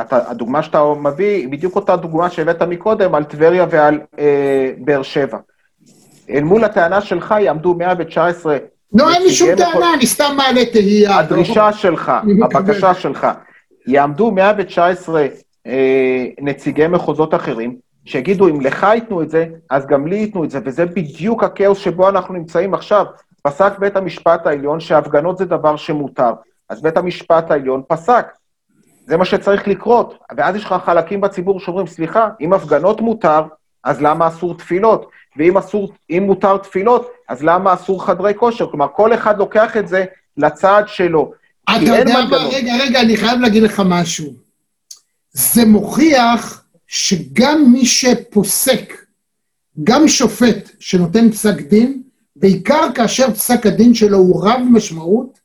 [0.00, 5.02] אתה, הדוגמה שאתה מביא היא בדיוק אותה דוגמה שהבאת מקודם על טבריה ועל אה, באר
[5.02, 5.38] שבע.
[6.30, 8.56] אל מול הטענה שלך יעמדו 119
[8.92, 11.18] לא, אין לי שום טענה, אני סתם מעלה תהייה.
[11.18, 12.12] הדרישה שלך.
[12.42, 13.26] הבקשה שלך,
[13.86, 15.26] יעמדו 119
[15.66, 20.50] אה, נציגי מחוזות אחרים, שיגידו, אם לך ייתנו את זה, אז גם לי ייתנו את
[20.50, 23.04] זה, וזה בדיוק הכאוס שבו אנחנו נמצאים עכשיו.
[23.42, 26.32] פסק בית המשפט העליון שהפגנות זה דבר שמותר,
[26.68, 28.26] אז בית המשפט העליון פסק.
[29.06, 30.18] זה מה שצריך לקרות.
[30.36, 33.42] ואז יש לך חלקים בציבור שאומרים, סליחה, אם הפגנות מותר,
[33.84, 35.10] אז למה אסור תפילות?
[35.36, 38.70] ואם אסור, אם מותר תפילות, אז למה אסור חדרי כושר?
[38.70, 40.04] כלומר, כל אחד לוקח את זה
[40.36, 41.32] לצעד שלו.
[41.64, 42.50] אתה יודע מה, מנגנון.
[42.52, 44.32] רגע, רגע, אני חייב להגיד לך משהו.
[45.32, 48.94] זה מוכיח שגם מי שפוסק,
[49.84, 52.02] גם שופט שנותן פסק דין,
[52.36, 55.38] בעיקר כאשר פסק הדין שלו הוא רב משמעות,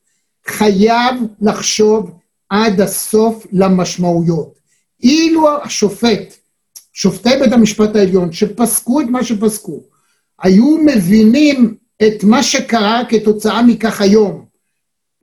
[0.48, 2.12] חייב לחשוב
[2.50, 4.54] עד הסוף למשמעויות.
[5.04, 6.34] אילו השופט,
[6.94, 9.82] שופטי בית המשפט העליון, שפסקו את מה שפסקו,
[10.44, 11.76] היו מבינים
[12.08, 14.46] את מה שקרה כתוצאה מכך היום,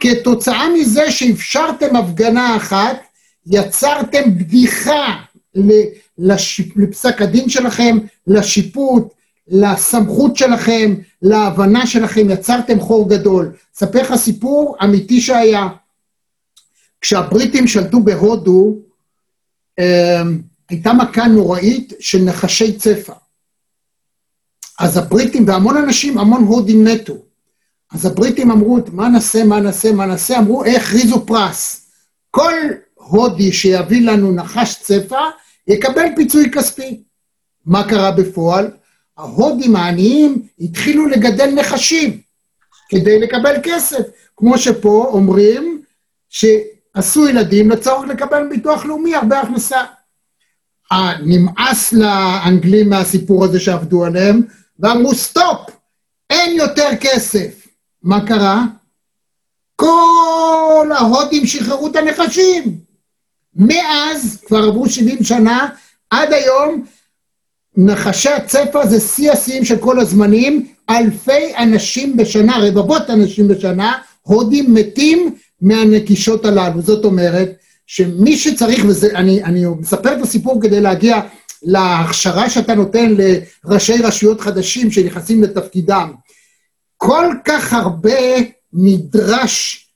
[0.01, 2.97] כתוצאה מזה שאפשרתם הפגנה אחת,
[3.47, 5.17] יצרתם בדיחה
[6.77, 9.15] לפסק הדין שלכם, לשיפוט,
[9.49, 13.53] לסמכות שלכם, להבנה שלכם, יצרתם חור גדול.
[13.77, 15.69] אספר לך סיפור אמיתי שהיה.
[17.01, 18.77] כשהבריטים שלטו בהודו,
[19.79, 20.23] אה,
[20.69, 23.13] הייתה מכה נוראית של נחשי צפה.
[24.81, 27.15] אז הבריטים והמון אנשים, המון הודים מתו.
[27.93, 31.91] אז הבריטים אמרו, מה נעשה, מה נעשה, מה נעשה, אמרו, הכריזו פרס.
[32.31, 32.53] כל
[32.95, 35.21] הודי שיביא לנו נחש צפה,
[35.67, 37.03] יקבל פיצוי כספי.
[37.67, 38.71] מה קרה בפועל?
[39.19, 42.21] ההודים העניים התחילו לגדל נחשים
[42.89, 44.03] כדי לקבל כסף.
[44.37, 45.83] כמו שפה אומרים
[46.29, 49.81] שעשו ילדים לצורך לקבל ביטוח לאומי הרבה הכנסה.
[51.23, 54.43] נמאס לאנגלים מהסיפור הזה שעבדו עליהם,
[54.83, 55.71] ואמרו, סטופ,
[56.31, 57.69] אין יותר כסף.
[58.03, 58.65] מה קרה?
[59.77, 62.79] כל ההודים שחררו את הנחשים.
[63.57, 65.69] מאז, כבר עברו 70 שנה,
[66.11, 66.85] עד היום,
[67.77, 74.75] נחשי הצפע זה שיא השיאים של כל הזמנים, אלפי אנשים בשנה, רבבות אנשים בשנה, הודים
[74.75, 76.83] מתים מהנכישות הללו.
[76.83, 77.53] זאת אומרת,
[77.87, 81.21] שמי שצריך, וזה, אני, אני מספר את הסיפור כדי להגיע
[81.63, 83.15] להכשרה שאתה נותן
[83.65, 86.13] לראשי רשויות חדשים שנכנסים לתפקידם.
[86.97, 88.19] כל כך הרבה
[88.73, 89.87] נדרש,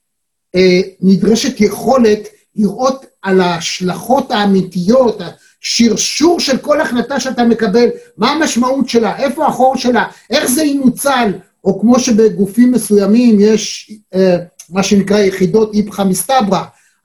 [0.55, 5.21] אה, נדרשת יכולת לראות על ההשלכות האמיתיות,
[5.63, 11.33] השרשור של כל החלטה שאתה מקבל, מה המשמעות שלה, איפה החור שלה, איך זה ינוצל,
[11.65, 14.37] או כמו שבגופים מסוימים יש אה,
[14.71, 16.63] מה שנקרא יחידות איפכא מסתברא,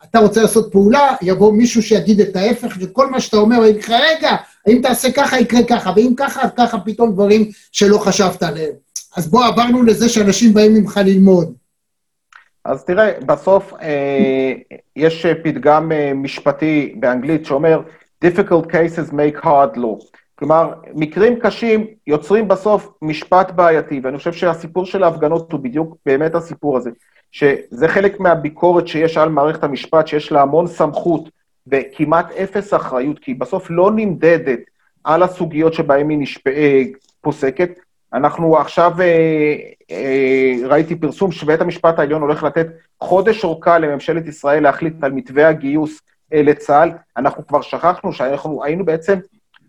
[0.09, 3.89] אתה רוצה לעשות פעולה, יבוא מישהו שיגיד את ההפך, וכל מה שאתה אומר, הוא לך,
[3.89, 4.35] רגע,
[4.67, 8.71] האם תעשה ככה, יקרה ככה, ואם ככה, אז ככה פתאום דברים שלא חשבת עליהם.
[9.17, 11.53] אז בוא, עברנו לזה שאנשים באים ממך ללמוד.
[12.65, 14.53] אז תראה, בסוף אה,
[14.95, 17.81] יש פתגם אה, משפטי באנגלית שאומר,
[18.25, 20.18] difficult cases make hard law.
[20.39, 26.35] כלומר, מקרים קשים יוצרים בסוף משפט בעייתי, ואני חושב שהסיפור של ההפגנות הוא בדיוק באמת
[26.35, 26.89] הסיפור הזה,
[27.31, 31.29] שזה חלק מהביקורת שיש על מערכת המשפט, שיש לה המון סמכות
[31.67, 34.59] וכמעט אפס אחריות, כי היא בסוף לא נמדדת
[35.03, 36.47] על הסוגיות שבהן היא נשפ...
[36.47, 36.83] אה,
[37.21, 37.71] פוסקת.
[38.13, 39.55] אנחנו עכשיו, אה,
[39.91, 42.67] אה, ראיתי פרסום שבית המשפט העליון הולך לתת
[42.99, 46.01] חודש אורכה לממשלת ישראל להחליט על מתווה הגיוס
[46.33, 46.91] אה, לצה"ל.
[47.17, 49.19] אנחנו כבר שכחנו שאנחנו היינו בעצם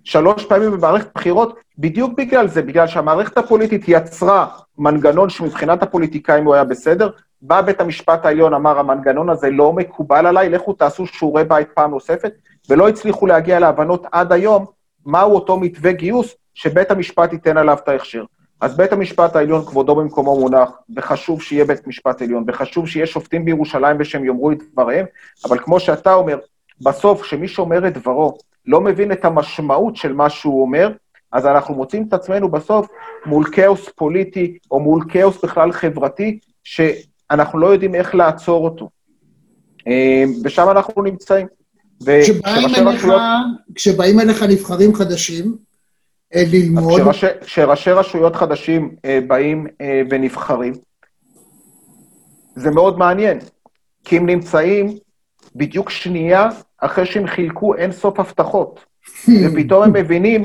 [0.05, 4.47] שלוש פעמים במערכת בחירות, בדיוק בגלל זה, בגלל שהמערכת הפוליטית יצרה
[4.79, 7.11] מנגנון שמבחינת הפוליטיקאים הוא היה בסדר,
[7.43, 11.91] בא בית המשפט העליון, אמר, המנגנון הזה לא מקובל עליי, לכו תעשו שיעורי בית פעם
[11.91, 12.33] נוספת,
[12.71, 14.67] ולא הצליחו להגיע להבנות עד היום
[15.07, 18.25] מהו אותו מתווה גיוס שבית המשפט ייתן עליו את ההכשר.
[18.61, 23.45] אז בית המשפט העליון, כבודו במקומו מונח, וחשוב שיהיה בית משפט עליון, וחשוב שיהיה שופטים
[23.45, 25.07] בירושלים ושהם יאמרו את דבריהם,
[25.49, 26.39] אבל כמו שאתה אומר,
[26.81, 28.39] בסוף, כשמי שאומר את דברו
[28.71, 30.93] לא מבין את המשמעות של מה שהוא אומר,
[31.33, 32.89] אז אנחנו מוצאים את עצמנו בסוף
[33.27, 38.89] מול כאוס פוליטי, או מול כאוס בכלל חברתי, שאנחנו לא יודעים איך לעצור אותו.
[39.89, 41.47] אה, ושם אנחנו נמצאים.
[42.23, 43.23] כשבאים אליך, רשויות...
[43.75, 45.57] כשבאים אליך נבחרים חדשים,
[46.35, 47.01] אה, ללמוד...
[47.01, 49.67] כשראשי, כשראשי רשויות חדשים אה, באים
[50.11, 50.73] ונבחרים,
[52.57, 53.39] זה מאוד מעניין,
[54.05, 54.99] כי הם נמצאים
[55.57, 58.85] בדיוק שנייה אחרי שהם חילקו אין סוף הבטחות.
[59.29, 60.45] ופתאום הם מבינים,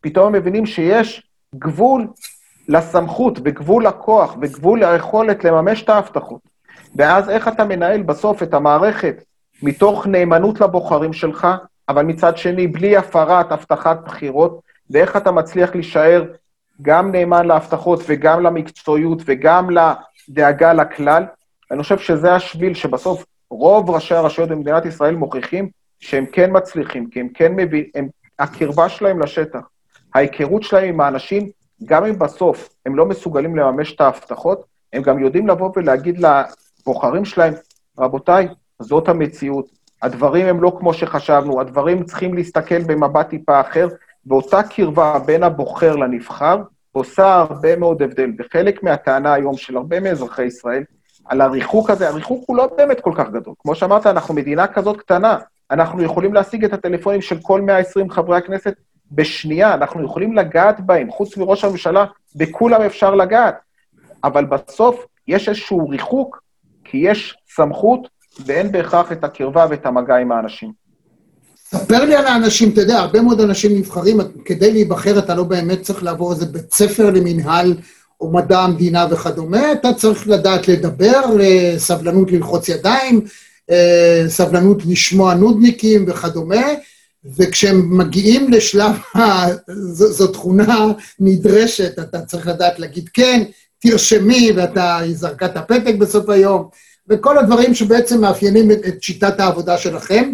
[0.00, 2.06] פתאום הם מבינים שיש גבול
[2.68, 6.40] לסמכות וגבול לכוח וגבול ליכולת לממש את ההבטחות.
[6.96, 9.24] ואז איך אתה מנהל בסוף את המערכת
[9.62, 11.46] מתוך נאמנות לבוחרים שלך,
[11.88, 16.24] אבל מצד שני בלי הפרת הבטחת בחירות, ואיך אתה מצליח להישאר
[16.82, 21.24] גם נאמן להבטחות וגם למקצועיות וגם לדאגה לכלל.
[21.70, 25.68] אני חושב שזה השביל שבסוף רוב ראשי הרשויות במדינת ישראל מוכיחים
[26.00, 29.60] שהם כן מצליחים, כי הם כן מבינים, הקרבה שלהם לשטח,
[30.14, 31.48] ההיכרות שלהם עם האנשים,
[31.84, 37.24] גם אם בסוף הם לא מסוגלים לממש את ההבטחות, הם גם יודעים לבוא ולהגיד לבוחרים
[37.24, 37.54] שלהם,
[37.98, 39.66] רבותיי, זאת המציאות,
[40.02, 43.88] הדברים הם לא כמו שחשבנו, הדברים צריכים להסתכל במבט טיפה אחר,
[44.26, 46.62] ואותה קרבה בין הבוחר לנבחר
[46.92, 48.30] עושה הרבה מאוד הבדל.
[48.38, 50.84] וחלק מהטענה היום של הרבה מאזרחי ישראל,
[51.24, 53.54] על הריחוק הזה, הריחוק הוא לא באמת כל כך גדול.
[53.58, 55.38] כמו שאמרת, אנחנו מדינה כזאת קטנה,
[55.70, 58.74] אנחנו יכולים להשיג את הטלפונים של כל 120 חברי הכנסת
[59.12, 62.04] בשנייה, אנחנו יכולים לגעת בהם, חוץ מראש הממשלה,
[62.36, 63.54] בכולם אפשר לגעת.
[64.24, 66.42] אבל בסוף יש איזשהו ריחוק,
[66.84, 68.08] כי יש סמכות
[68.46, 70.72] ואין בהכרח את הקרבה ואת המגע עם האנשים.
[71.56, 75.80] ספר לי על האנשים, אתה יודע, הרבה מאוד אנשים נבחרים, כדי להיבחר אתה לא באמת
[75.80, 77.74] צריך לעבור איזה בית ספר למינהל
[78.24, 83.20] או מדע המדינה וכדומה, אתה צריך לדעת לדבר, אה, סבלנות ללחוץ ידיים,
[83.70, 86.64] אה, סבלנות לשמוע נודניקים וכדומה,
[87.36, 88.92] וכשהם מגיעים לשלב,
[89.86, 90.86] זו, תכונה
[91.20, 93.42] נדרשת, אתה צריך לדעת להגיד כן,
[93.78, 96.68] תרשמי, ואתה זרקה את הפתק בסוף היום,
[97.08, 100.32] וכל הדברים שבעצם מאפיינים את שיטת העבודה שלכם.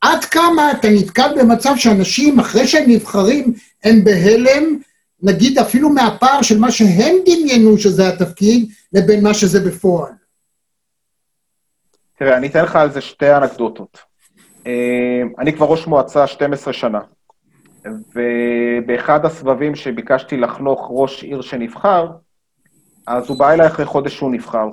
[0.00, 3.52] עד כמה אתה נתקל במצב שאנשים, אחרי שהם נבחרים,
[3.84, 4.78] הם בהלם,
[5.22, 10.12] נגיד אפילו מהפער של מה שהם דמיינו שזה התפקיד, לבין מה שזה בפועל.
[12.18, 13.98] תראה, אני אתן לך על זה שתי אנקדוטות.
[14.66, 17.00] אה, אני כבר ראש מועצה 12 שנה,
[17.84, 22.10] ובאחד הסבבים שביקשתי לחנוך ראש עיר שנבחר,
[23.06, 24.68] אז הוא בא אליי אחרי חודש שהוא נבחר,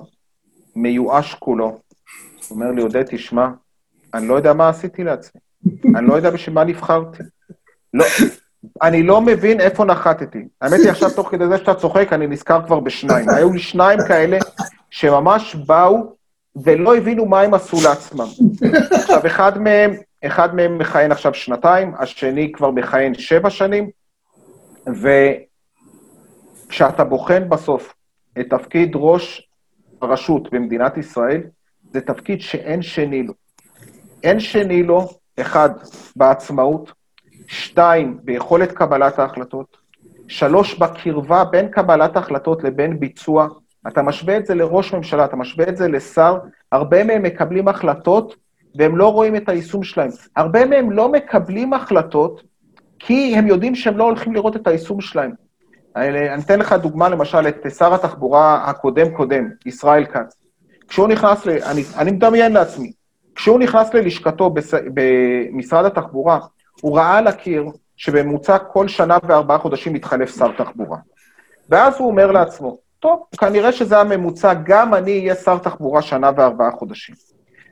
[0.75, 1.65] מיואש כולו.
[1.65, 1.79] הוא
[2.49, 3.47] אומר לי, עודד, תשמע,
[4.13, 5.41] אני לא יודע מה עשיתי לעצמי.
[5.95, 7.23] אני לא יודע בשביל מה נבחרתי.
[7.93, 8.05] לא,
[8.81, 10.47] אני לא מבין איפה נחתתי.
[10.61, 13.29] האמת היא, עכשיו, תוך כדי זה שאתה צוחק, אני נזכר כבר בשניים.
[13.29, 14.37] היו לי שניים כאלה
[14.89, 16.13] שממש באו
[16.55, 18.27] ולא הבינו מה הם עשו לעצמם.
[18.91, 19.93] עכשיו, אחד מהם,
[20.25, 23.89] אחד מהם מכהן עכשיו שנתיים, השני כבר מכהן שבע שנים,
[26.67, 27.93] וכשאתה בוחן בסוף
[28.39, 29.49] את תפקיד ראש
[30.01, 31.41] הרשות במדינת ישראל,
[31.93, 33.33] זה תפקיד שאין שני לו.
[34.23, 35.69] אין שני לו, אחד,
[36.15, 36.91] בעצמאות,
[37.47, 39.77] שתיים, ביכולת קבלת ההחלטות,
[40.27, 43.47] שלוש, בקרבה בין קבלת ההחלטות לבין ביצוע,
[43.87, 46.37] אתה משווה את זה לראש ממשלה, אתה משווה את זה לשר,
[46.71, 48.35] הרבה מהם מקבלים החלטות
[48.75, 50.09] והם לא רואים את היישום שלהם.
[50.35, 52.43] הרבה מהם לא מקבלים החלטות
[52.99, 55.31] כי הם יודעים שהם לא הולכים לראות את היישום שלהם.
[55.95, 60.35] אני אתן לך דוגמה, למשל, את שר התחבורה הקודם-קודם, ישראל כץ.
[60.87, 61.49] כשהוא נכנס, ל...
[61.49, 62.91] אני, אני מדמיין לעצמי,
[63.35, 64.73] כשהוא נכנס ללשכתו בס...
[64.93, 66.39] במשרד התחבורה,
[66.81, 70.97] הוא ראה על הקיר שבממוצע כל שנה וארבעה חודשים מתחלף שר תחבורה.
[71.69, 76.71] ואז הוא אומר לעצמו, טוב, כנראה שזה הממוצע, גם אני אהיה שר תחבורה שנה וארבעה
[76.71, 77.15] חודשים.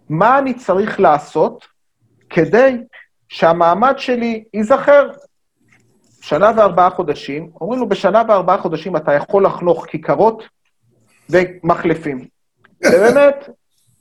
[0.10, 1.66] מה אני צריך לעשות
[2.30, 2.78] כדי
[3.30, 5.10] שהמעמד שלי ייזכר?
[6.22, 10.44] שנה וארבעה חודשים, אומרים לו, בשנה וארבעה חודשים אתה יכול לחנוך כיכרות
[11.30, 12.26] ומחלפים.
[12.88, 13.50] ובאמת,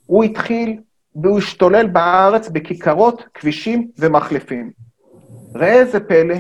[0.07, 0.81] הוא התחיל
[1.23, 4.71] והוא השתולל בארץ בכיכרות, כבישים ומחלפים.
[5.55, 6.35] ראה איזה פלא,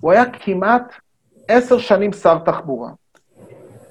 [0.00, 0.92] הוא היה כמעט
[1.48, 2.90] עשר שנים שר תחבורה.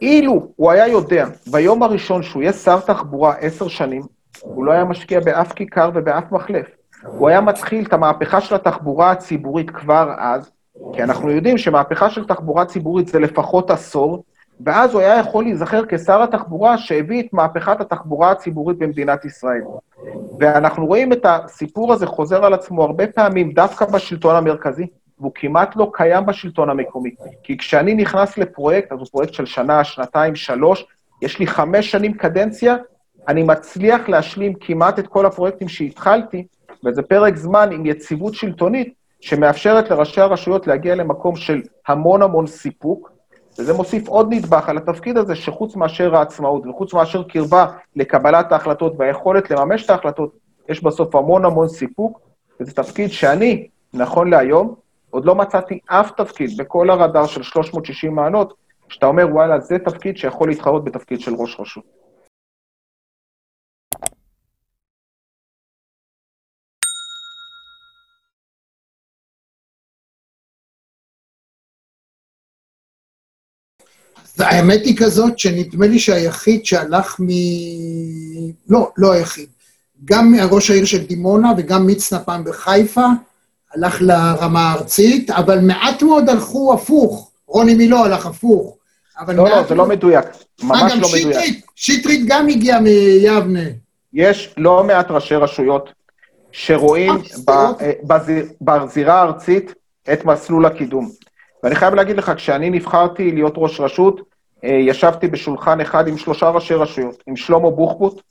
[0.02, 4.02] אילו הוא היה יודע ביום הראשון שהוא יהיה שר תחבורה עשר שנים,
[4.42, 6.66] הוא לא היה משקיע באף כיכר ובאף מחלף.
[7.04, 10.52] הוא היה מתחיל את המהפכה של התחבורה הציבורית כבר אז,
[10.94, 14.24] כי אנחנו יודעים שמהפכה של תחבורה ציבורית זה לפחות עשור,
[14.66, 19.62] ואז הוא היה יכול להיזכר כשר התחבורה שהביא את מהפכת התחבורה הציבורית במדינת ישראל.
[20.40, 24.88] ואנחנו רואים את הסיפור הזה חוזר על עצמו הרבה פעמים דווקא בשלטון המרכזי,
[25.20, 27.12] והוא כמעט לא קיים בשלטון המקומי.
[27.44, 30.86] כי כשאני נכנס לפרויקט, אז הוא פרויקט של שנה, שנתיים, שלוש,
[31.22, 32.76] יש לי חמש שנים קדנציה,
[33.28, 36.48] אני מצליח להשלים כמעט את כל הפרויקטים שהתחלתי,
[36.86, 43.12] וזה פרק זמן עם יציבות שלטונית, שמאפשרת לראשי הרשויות להגיע למקום של המון המון סיפוק,
[43.60, 48.94] וזה מוסיף עוד נדבך על התפקיד הזה, שחוץ מאשר העצמאות וחוץ מאשר קרבה לקבלת ההחלטות
[48.98, 50.32] והיכולת לממש את ההחלטות,
[50.70, 52.20] יש בסוף המון המון סיפוק,
[52.60, 54.76] וזה תפקיד שאני, נכון להיום,
[55.10, 58.54] עוד לא מצאתי אף תפקיד בכל הרדאר של 360 מעלות,
[58.90, 61.84] שאתה אומר, וואלה, זה תפקיד שיכול להתחרות בתפקיד של ראש רשות.
[74.42, 77.28] האמת היא כזאת שנדמה לי שהיחיד שהלך מ...
[78.70, 79.48] לא, לא היחיד.
[80.06, 83.06] גם ראש העיר של דימונה וגם מצנע פעם בחיפה,
[83.76, 87.32] הלך לרמה הארצית, אבל מעט מאוד הלכו הפוך.
[87.48, 88.76] רוני מילו הלך הפוך.
[89.20, 90.26] אבל לא, לא, זה לא מדויק.
[90.64, 91.34] ממש אה, גם לא מדויק.
[91.34, 93.60] שטרית, שטרית גם הגיע מיבנה.
[94.14, 95.90] יש לא מעט ראשי רשויות
[96.52, 97.12] שרואים
[97.50, 97.72] אה.
[97.82, 99.74] אה, בזיר- בזירה הארצית
[100.14, 101.12] את מסלול הקידום.
[101.64, 104.22] ואני חייב להגיד לך, כשאני נבחרתי להיות ראש רשות,
[104.64, 108.22] אה, ישבתי בשולחן אחד עם שלושה ראשי רשויות, עם שלמה בוחבוט,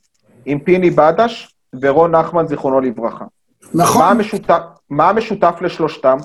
[0.45, 3.25] עם פיני בדש ורון נחמן, זיכרונו לברכה.
[3.73, 6.17] מה נכון, המשותף, מה המשותף לשלושתם?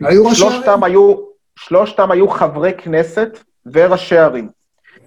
[0.00, 0.82] היו ראשי שלושתם ערים.
[0.82, 1.14] היו,
[1.56, 3.38] שלושתם היו חברי כנסת
[3.72, 4.48] וראשי ערים.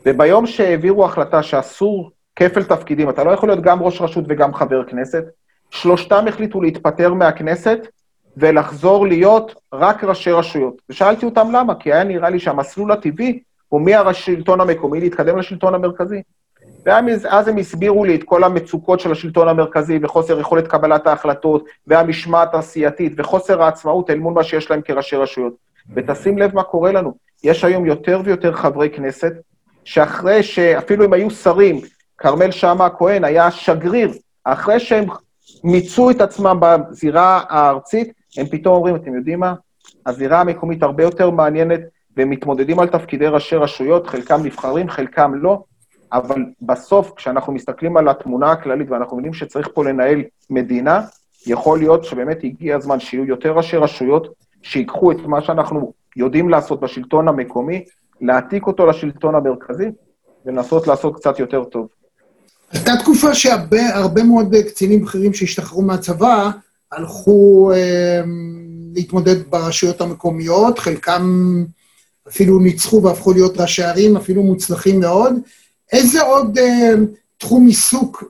[0.05, 4.83] וביום שהעבירו החלטה שאסור כפל תפקידים, אתה לא יכול להיות גם ראש רשות וגם חבר
[4.83, 5.23] כנסת,
[5.69, 7.87] שלושתם החליטו להתפטר מהכנסת
[8.37, 10.81] ולחזור להיות רק ראשי רשויות.
[10.89, 16.21] ושאלתי אותם למה, כי היה נראה לי שהמסלול הטבעי הוא מהשלטון המקומי להתקדם לשלטון המרכזי.
[16.85, 22.53] ואז הם הסבירו לי את כל המצוקות של השלטון המרכזי וחוסר יכולת קבלת ההחלטות והמשמעת
[22.53, 25.53] העשייתית וחוסר העצמאות אל מול מה שיש להם כראשי רשויות.
[25.95, 29.33] ותשים לב מה קורה לנו, יש היום יותר ויותר חברי כנסת,
[29.83, 31.81] שאחרי שאפילו אם היו שרים,
[32.17, 34.11] כרמל שאמה הכהן היה שגריר,
[34.43, 35.05] אחרי שהם
[35.63, 39.53] מיצו את עצמם בזירה הארצית, הם פתאום אומרים, אתם יודעים מה?
[40.05, 41.79] הזירה המקומית הרבה יותר מעניינת,
[42.17, 45.63] והם מתמודדים על תפקידי ראשי רשויות, חלקם נבחרים, חלקם לא,
[46.13, 51.01] אבל בסוף, כשאנחנו מסתכלים על התמונה הכללית ואנחנו מבינים שצריך פה לנהל מדינה,
[51.47, 54.27] יכול להיות שבאמת הגיע הזמן שיהיו יותר ראשי רשויות,
[54.61, 57.85] שיקחו את מה שאנחנו יודעים לעשות בשלטון המקומי,
[58.21, 59.87] להעתיק אותו לשלטון המרכזי,
[60.45, 61.87] ולנסות לעשות קצת יותר טוב.
[62.71, 66.51] הייתה תקופה שהרבה הרבה מאוד קצינים בכירים שהשתחררו מהצבא,
[66.95, 68.21] הלכו אה,
[68.95, 71.23] להתמודד ברשויות המקומיות, חלקם
[72.27, 75.33] אפילו ניצחו והפכו להיות ראשי ערים, אפילו מוצלחים מאוד.
[75.93, 76.93] איזה עוד אה,
[77.37, 78.23] תחום עיסוק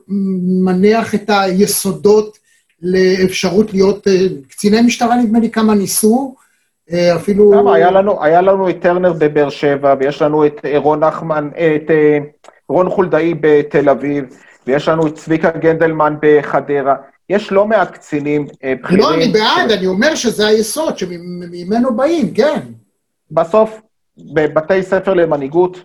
[0.64, 2.38] מניח את היסודות
[2.82, 6.34] לאפשרות להיות אה, קציני משטרה, נדמה לי כמה ניסו,
[6.92, 7.52] אה, אפילו...
[7.52, 7.74] למה?
[7.74, 11.76] היה לנו, היה לנו את טרנר בבאר שבע, ויש לנו את אה, רון נחמן, אה,
[11.76, 11.90] את
[12.68, 14.24] רון חולדאי בתל אביב,
[14.66, 16.94] ויש לנו את צביקה גנדלמן בחדרה.
[17.30, 19.02] יש לא מעט קצינים אה, בכירים.
[19.02, 22.60] לא, אני בעד, ש- אני אומר שזה היסוד, שממנו באים, כן.
[23.30, 23.80] בסוף,
[24.34, 25.82] בבתי ספר למנהיגות,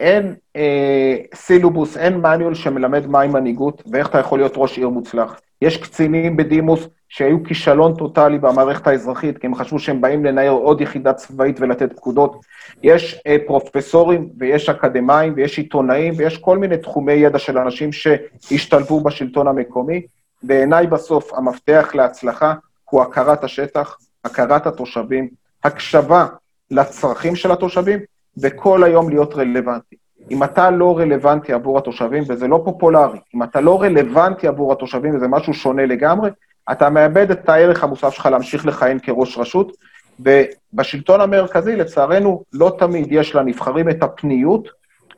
[0.00, 5.40] אין אה, סילובוס, אין מניול שמלמד מהי מנהיגות ואיך אתה יכול להיות ראש עיר מוצלח.
[5.62, 10.80] יש קצינים בדימוס שהיו כישלון טוטאלי במערכת האזרחית, כי הם חשבו שהם באים לנער עוד
[10.80, 12.36] יחידה צבאית ולתת פקודות.
[12.82, 19.00] יש אה, פרופסורים ויש אקדמאים ויש עיתונאים ויש כל מיני תחומי ידע של אנשים שהשתלבו
[19.00, 20.02] בשלטון המקומי.
[20.42, 22.54] בעיניי בסוף המפתח להצלחה
[22.90, 25.28] הוא הכרת השטח, הכרת התושבים,
[25.64, 26.26] הקשבה
[26.70, 28.00] לצרכים של התושבים,
[28.42, 29.96] וכל היום להיות רלוונטי.
[30.30, 35.16] אם אתה לא רלוונטי עבור התושבים, וזה לא פופולרי, אם אתה לא רלוונטי עבור התושבים
[35.16, 36.30] וזה משהו שונה לגמרי,
[36.72, 39.72] אתה מאבד את הערך המוסף שלך להמשיך לכהן כראש רשות,
[40.20, 44.68] ובשלטון המרכזי, לצערנו, לא תמיד יש לנבחרים את הפניות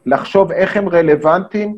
[0.07, 1.77] לחשוב איך הם רלוונטיים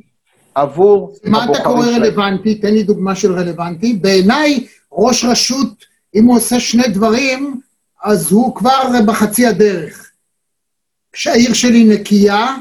[0.56, 2.02] עבור מה אתה קורא שלהם.
[2.02, 2.54] רלוונטי?
[2.54, 3.92] תן לי דוגמה של רלוונטי.
[3.92, 5.84] בעיניי, ראש רשות,
[6.14, 7.60] אם הוא עושה שני דברים,
[8.04, 10.10] אז הוא כבר בחצי הדרך.
[11.12, 12.56] כשהעיר שלי נקייה,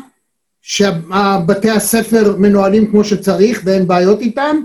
[0.62, 4.58] שבתי הספר מנוהלים כמו שצריך ואין בעיות איתם,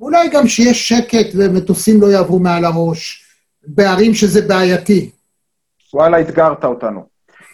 [0.00, 3.24] אולי גם שיש שקט ומטוסים לא יעברו מעל הראש,
[3.66, 5.10] בערים שזה בעייתי.
[5.94, 7.04] וואלה, אתגרת אותנו.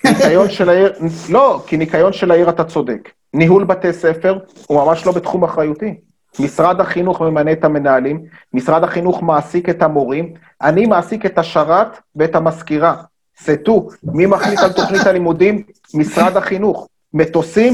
[0.05, 0.93] ניקיון של העיר,
[1.29, 3.09] לא, כי ניקיון של העיר אתה צודק.
[3.37, 5.95] ניהול בתי ספר הוא ממש לא בתחום אחריותי.
[6.41, 12.35] משרד החינוך ממנה את המנהלים, משרד החינוך מעסיק את המורים, אני מעסיק את השרת ואת
[12.35, 12.95] המזכירה.
[13.41, 15.63] סטו, מי מחליט על תוכנית הלימודים?
[15.95, 16.89] משרד החינוך.
[17.15, 17.73] מטוסים?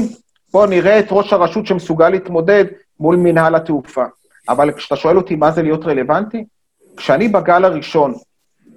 [0.53, 2.65] בוא נראה את ראש הרשות שמסוגל להתמודד
[2.99, 4.05] מול מנהל התעופה.
[4.49, 6.45] אבל כשאתה שואל אותי מה זה להיות רלוונטי,
[6.97, 8.13] כשאני בגל הראשון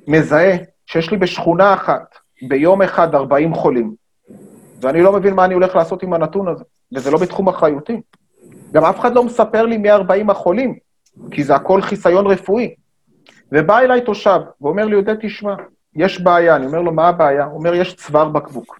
[0.09, 0.57] מזהה
[0.87, 2.15] שיש לי בשכונה אחת,
[2.49, 3.95] ביום אחד 40 חולים,
[4.81, 6.65] ואני לא מבין מה אני הולך לעשות עם הנתון הזה,
[6.95, 8.01] וזה לא בתחום אחריותי.
[8.73, 10.75] גם אף אחד לא מספר לי מי 40 החולים,
[11.31, 12.75] כי זה הכל חיסיון רפואי.
[13.53, 15.55] ובא אליי תושב, ואומר לי, יהודה, תשמע,
[15.97, 16.57] יש בעיה.
[16.57, 17.45] אני אומר לו, מה הבעיה?
[17.45, 18.79] הוא אומר, יש צוואר בקבוק.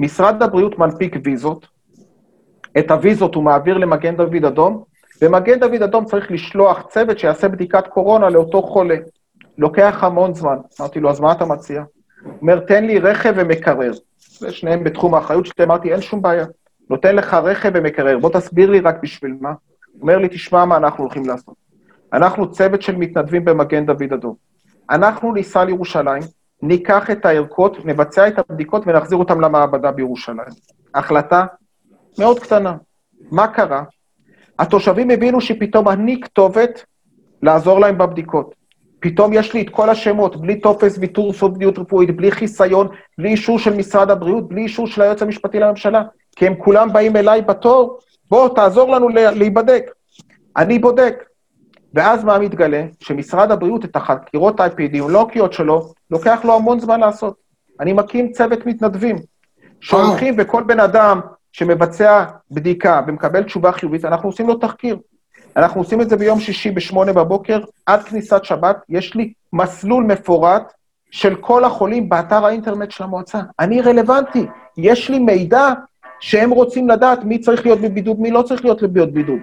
[0.00, 1.66] משרד הבריאות מנפיק ויזות,
[2.78, 4.82] את הוויזות הוא מעביר למגן דוד אדום,
[5.22, 8.96] ומגן דוד אדום צריך לשלוח צוות שיעשה בדיקת קורונה לאותו חולה.
[9.58, 10.56] לוקח המון זמן.
[10.80, 11.82] אמרתי לו, אז מה אתה מציע?
[12.24, 13.92] הוא אומר, תן לי רכב ומקרר.
[14.38, 16.46] זה שניהם בתחום האחריות שלי, אמרתי, אין שום בעיה.
[16.90, 19.52] נותן לך רכב ומקרר, בוא תסביר לי רק בשביל מה.
[20.00, 21.54] אומר לי, תשמע מה אנחנו הולכים לעשות.
[22.12, 24.34] אנחנו צוות של מתנדבים במגן דוד אדום.
[24.90, 26.22] אנחנו ניסע לירושלים,
[26.62, 30.48] ניקח את הערכות, נבצע את הבדיקות ונחזיר אותן למעבדה בירושלים.
[30.94, 31.46] החלטה
[32.18, 32.76] מאוד קטנה.
[33.30, 33.82] מה קרה?
[34.58, 36.84] התושבים הבינו שפתאום אני כתובת
[37.42, 38.54] לעזור להם בבדיקות.
[39.00, 43.58] פתאום יש לי את כל השמות, בלי טופס ויתור סודיות רפואית, בלי חיסיון, בלי אישור
[43.58, 46.02] של משרד הבריאות, בלי אישור של היועץ המשפטי לממשלה,
[46.36, 47.98] כי הם כולם באים אליי בתור,
[48.30, 49.90] בוא, תעזור לנו להיבדק.
[50.56, 51.24] אני בודק.
[51.94, 52.84] ואז מה מתגלה?
[53.00, 57.34] שמשרד הבריאות, את החקירות האפידמיולוגיות שלו, לוקח לו המון זמן לעשות.
[57.80, 59.16] אני מקים צוות מתנדבים,
[59.80, 61.20] שהולכים וכל בן אדם
[61.52, 64.98] שמבצע בדיקה ומקבל תשובה חיובית, אנחנו עושים לו תחקיר.
[65.56, 70.72] אנחנו עושים את זה ביום שישי בשמונה בבוקר, עד כניסת שבת, יש לי מסלול מפורט
[71.10, 73.40] של כל החולים באתר האינטרנט של המועצה.
[73.60, 75.72] אני רלוונטי, יש לי מידע
[76.20, 79.38] שהם רוצים לדעת מי צריך להיות בבידוד, מי לא צריך להיות בבידוד.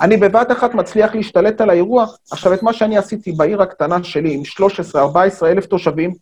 [0.00, 2.06] אני בבת אחת מצליח להשתלט על האירוע.
[2.30, 4.42] עכשיו, את מה שאני עשיתי בעיר הקטנה שלי, עם
[5.42, 6.14] 13-14 אלף תושבים,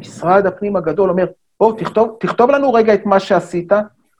[0.00, 1.26] משרד הפנים הגדול אומר,
[1.60, 3.72] בוא, תכתוב, תכתוב לנו רגע את מה שעשית,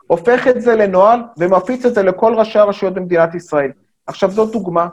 [0.07, 3.71] הופך את זה לנוהל ומפיץ את זה לכל ראשי הרשויות במדינת ישראל.
[4.07, 4.89] עכשיו, זאת דוגמה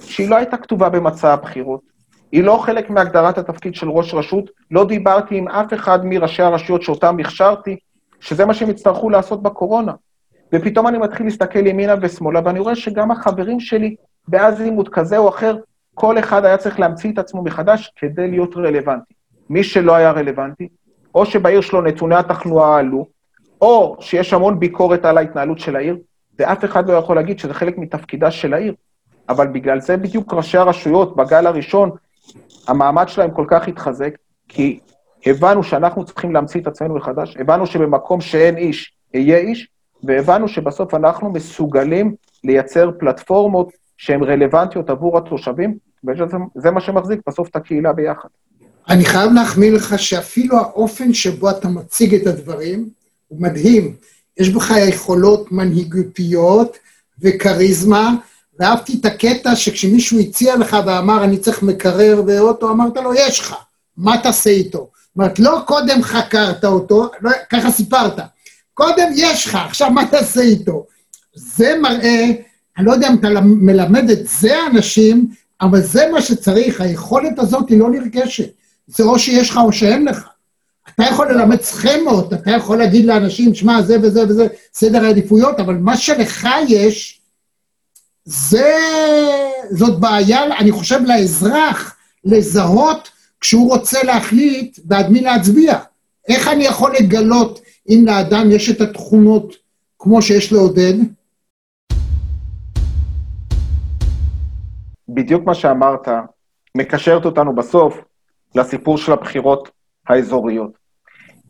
[0.00, 1.80] שהיא לא הייתה כתובה במצע הבחירות.
[2.32, 6.82] היא לא חלק מהגדרת התפקיד של ראש רשות, לא דיברתי עם אף אחד מראשי הרשויות
[6.82, 7.76] שאותם הכשרתי,
[8.20, 9.92] שזה מה שהם יצטרכו לעשות בקורונה.
[10.52, 13.94] ופתאום אני מתחיל להסתכל ימינה ושמאלה, ואני רואה שגם החברים שלי
[14.28, 15.56] באזימות כזה או אחר,
[15.94, 19.14] כל אחד היה צריך להמציא את עצמו מחדש כדי להיות רלוונטי.
[19.50, 20.68] מי שלא היה רלוונטי,
[21.14, 23.06] או שבעיר שלו נתוני התחלואה עלו,
[23.60, 25.98] או שיש המון ביקורת על ההתנהלות של העיר,
[26.38, 28.74] ואף אחד לא יכול להגיד שזה חלק מתפקידה של העיר.
[29.28, 31.90] אבל בגלל זה בדיוק ראשי הרשויות בגל הראשון,
[32.68, 34.18] המעמד שלהם כל כך התחזק,
[34.48, 34.80] כי
[35.26, 39.68] הבנו שאנחנו צריכים להמציא את עצמנו מחדש, הבנו שבמקום שאין איש, יהיה איש,
[40.02, 42.14] והבנו שבסוף אנחנו מסוגלים
[42.44, 48.28] לייצר פלטפורמות שהן רלוונטיות עבור התושבים, וזה מה שמחזיק בסוף את הקהילה ביחד.
[48.88, 52.88] אני חייב להחמיא לך שאפילו האופן שבו אתה מציג את הדברים
[53.28, 53.94] הוא מדהים.
[54.36, 56.78] יש בך יכולות מנהיגותיות
[57.20, 58.14] וכריזמה,
[58.58, 63.54] ואהבתי את הקטע שכשמישהו הציע לך ואמר, אני צריך מקרר באוטו, אמרת לו, יש לך,
[63.96, 64.90] מה תעשה איתו?
[65.20, 68.18] אומרת, לא קודם חקרת אותו, לא, ככה סיפרת,
[68.74, 70.86] קודם יש לך, עכשיו מה תעשה איתו?
[71.34, 72.24] זה מראה,
[72.78, 77.68] אני לא יודע אם אתה מלמד את זה אנשים, אבל זה מה שצריך, היכולת הזאת
[77.68, 78.50] היא לא נרכשת.
[78.86, 80.28] זה או שיש לך או שאין לך.
[80.94, 85.74] אתה יכול ללמד סכמות, אתה יכול להגיד לאנשים, שמע, זה וזה וזה, סדר העדיפויות, אבל
[85.74, 87.20] מה שלך יש,
[88.24, 88.76] זה,
[89.70, 93.10] זאת בעיה, אני חושב, לאזרח, לזהות
[93.40, 95.78] כשהוא רוצה להחליט בעד מי להצביע.
[96.28, 99.54] איך אני יכול לגלות אם לאדם יש את התכונות
[99.98, 100.94] כמו שיש לעודד?
[105.08, 106.08] בדיוק מה שאמרת,
[106.76, 107.98] מקשרת אותנו בסוף
[108.54, 109.70] לסיפור של הבחירות
[110.08, 110.70] האזוריות.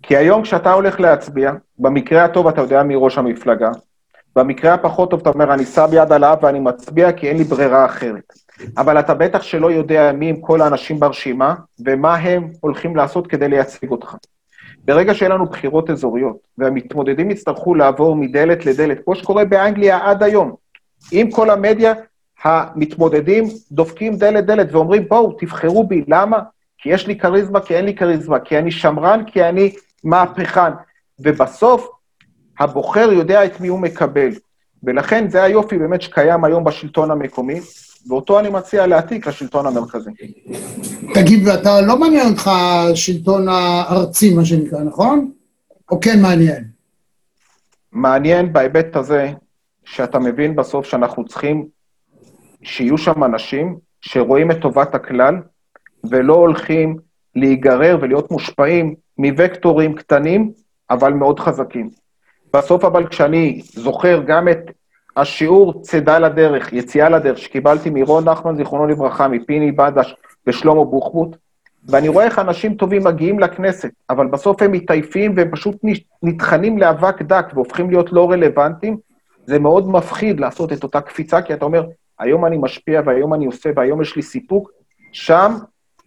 [0.03, 3.71] כי היום כשאתה הולך להצביע, במקרה הטוב אתה יודע מי ראש המפלגה,
[4.37, 7.45] במקרה הפחות טוב אתה אומר, אני שם יד על האב ואני מצביע כי אין לי
[7.45, 8.33] ברירה אחרת.
[8.79, 11.55] אבל אתה בטח שלא יודע מי הם כל האנשים ברשימה,
[11.87, 14.17] ומה הם הולכים לעשות כדי לייצג אותך.
[14.85, 20.55] ברגע שיהיה לנו בחירות אזוריות, והמתמודדים יצטרכו לעבור מדלת לדלת, כמו שקורה באנגליה עד היום,
[21.13, 21.95] עם כל המדיה,
[22.45, 26.39] המתמודדים דופקים דלת דלת ואומרים, בואו, תבחרו בי, למה?
[26.79, 29.73] כי יש לי כריזמה, כי אין לי כריזמה, כי אני שמרן, כי אני
[30.05, 30.73] מהפכן.
[31.19, 31.89] ובסוף,
[32.59, 34.31] הבוחר יודע את מי הוא מקבל.
[34.83, 37.61] ולכן זה היופי באמת שקיים היום בשלטון המקומי,
[38.09, 40.11] ואותו אני מציע להעתיק לשלטון המרכזי.
[41.15, 45.31] תגיד, ואתה לא מעניין אותך השלטון הארצי, מה שנקרא, נכון?
[45.91, 46.65] או כן מעניין?
[47.93, 49.33] מעניין בהיבט הזה,
[49.85, 51.67] שאתה מבין בסוף שאנחנו צריכים
[52.63, 55.35] שיהיו שם אנשים שרואים את טובת הכלל,
[56.11, 56.97] ולא הולכים
[57.37, 60.53] להיגרר ולהיות מושפעים מוקטורים קטנים,
[60.91, 61.91] אבל מאוד חזקים.
[62.55, 64.59] בסוף אבל כשאני זוכר גם את
[65.17, 71.37] השיעור צידה לדרך, יציאה לדרך, שקיבלתי מרון נחמן, זיכרונו לברכה, מפיני בדש ושלמה בוחבוט,
[71.89, 75.77] ואני רואה איך אנשים טובים מגיעים לכנסת, אבל בסוף הם מתעייפים והם פשוט
[76.23, 78.97] נטחנים לאבק דק והופכים להיות לא רלוונטיים,
[79.47, 81.87] זה מאוד מפחיד לעשות את אותה קפיצה, כי אתה אומר,
[82.19, 84.71] היום אני משפיע והיום אני עושה והיום יש לי סיפוק,
[85.13, 85.53] שם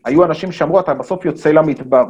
[0.05, 2.03] היו אנשים שאמרו, אתה בסוף יוצא למדבר.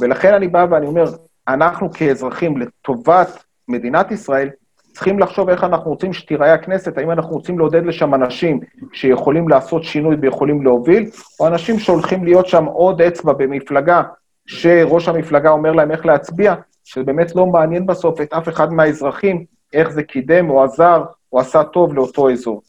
[0.00, 1.04] ולכן אני בא ואני אומר,
[1.48, 4.48] אנחנו כאזרחים, לטובת מדינת ישראל,
[4.94, 8.60] צריכים לחשוב איך אנחנו רוצים שתיראה הכנסת, האם אנחנו רוצים לעודד לשם אנשים
[8.92, 14.02] שיכולים לעשות שינוי ויכולים להוביל, או אנשים שהולכים להיות שם עוד אצבע במפלגה,
[14.46, 19.88] שראש המפלגה אומר להם איך להצביע, שבאמת לא מעניין בסוף את אף אחד מהאזרחים איך
[19.88, 22.62] זה קידם או עזר או עשה טוב לאותו אזור.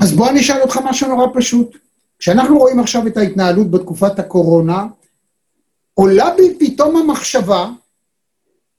[0.00, 1.76] אז בוא אני אשאל אותך משהו נורא פשוט.
[2.18, 4.86] כשאנחנו רואים עכשיו את ההתנהלות בתקופת הקורונה,
[5.94, 7.68] עולה בי פתאום המחשבה,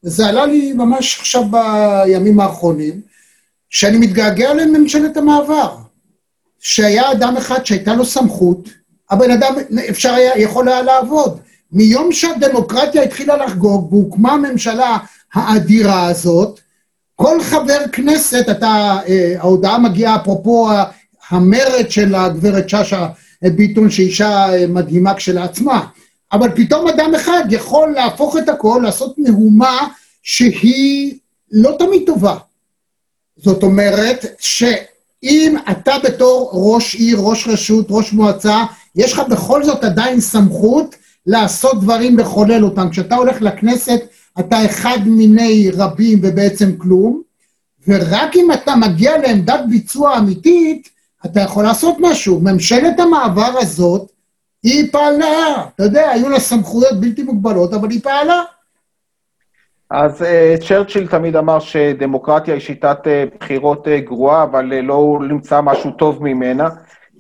[0.04, 3.02] וזה עלה לי ממש עכשיו בימים האחרונים,
[3.70, 5.76] שאני מתגעגע לממשלת המעבר.
[6.60, 8.70] שהיה אדם אחד שהייתה לו סמכות,
[9.10, 9.54] הבן אדם
[9.90, 11.40] אפשר היה, יכול היה לעבוד.
[11.72, 14.98] מיום שהדמוקרטיה התחילה לחגוג והוקמה הממשלה
[15.34, 16.60] האדירה הזאת,
[17.16, 20.70] כל חבר כנסת, אתה, אה, ההודעה מגיעה אפרופו
[21.30, 23.06] המרד של הגברת שאשא
[23.44, 25.86] ביטון, שאישה אה, מדהימה כשלעצמה,
[26.32, 29.88] אבל פתאום אדם אחד יכול להפוך את הכל, לעשות מהומה
[30.24, 31.18] שהיא
[31.52, 32.38] לא תמיד טובה.
[33.38, 38.64] זאת אומרת שאם אתה בתור ראש עיר, ראש רשות, ראש מועצה,
[38.96, 40.96] יש לך בכל זאת עדיין סמכות
[41.28, 42.90] לעשות דברים, לחולל אותם.
[42.90, 44.00] כשאתה הולך לכנסת,
[44.40, 47.22] אתה אחד מיני רבים ובעצם כלום,
[47.88, 50.90] ורק אם אתה מגיע לעמדת ביצוע אמיתית,
[51.26, 52.40] אתה יכול לעשות משהו.
[52.40, 54.12] ממשלת המעבר הזאת,
[54.64, 58.44] היא פעלה, אתה יודע, היו לה סמכויות בלתי מוגבלות, אבל היא פעלה.
[59.90, 65.20] אז uh, צ'רצ'יל תמיד אמר שדמוקרטיה היא שיטת uh, בחירות uh, גרועה, אבל uh, לא
[65.30, 66.70] נמצא משהו טוב ממנה,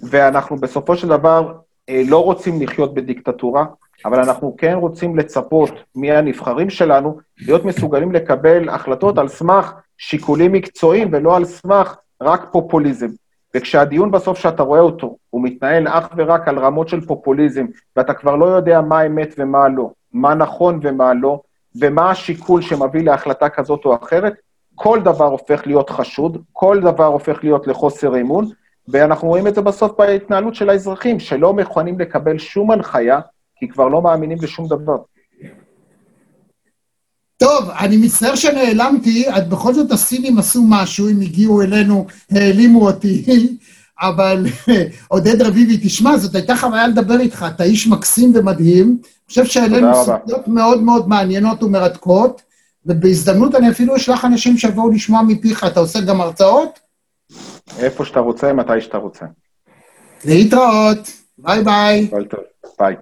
[0.09, 3.65] ואנחנו בסופו של דבר uh, לא רוצים לחיות בדיקטטורה,
[4.05, 11.09] אבל אנחנו כן רוצים לצפות מהנבחרים שלנו להיות מסוגלים לקבל החלטות על סמך שיקולים מקצועיים
[11.11, 13.07] ולא על סמך רק פופוליזם.
[13.55, 18.35] וכשהדיון בסוף שאתה רואה אותו, הוא מתנהל אך ורק על רמות של פופוליזם, ואתה כבר
[18.35, 21.41] לא יודע מה אמת ומה לא, מה נכון ומה לא,
[21.81, 24.33] ומה השיקול שמביא להחלטה כזאת או אחרת,
[24.75, 28.45] כל דבר הופך להיות חשוד, כל דבר הופך להיות לחוסר אמון,
[28.87, 33.19] ואנחנו רואים את זה בסוף בהתנהלות של האזרחים, שלא מוכנים לקבל שום הנחיה,
[33.55, 34.97] כי כבר לא מאמינים בשום דבר.
[37.39, 43.25] טוב, אני מצטער שנעלמתי, את בכל זאת הסינים עשו משהו, הם הגיעו אלינו, הלימו אותי,
[44.01, 44.45] אבל
[45.07, 49.87] עודד רביבי, תשמע, זאת הייתה חוויה לדבר איתך, אתה איש מקסים ומדהים, אני חושב שהעלינו
[50.05, 52.41] סוגיות מאוד מאוד מעניינות ומרתקות,
[52.85, 56.79] ובהזדמנות אני אפילו אשלח אנשים שיבואו לשמוע מפיך, אתה עושה גם הרצאות?
[57.77, 59.25] איפה שאתה רוצה, מתי שאתה רוצה.
[60.25, 62.09] להתראות, ביי ביי.
[62.79, 62.95] ביי.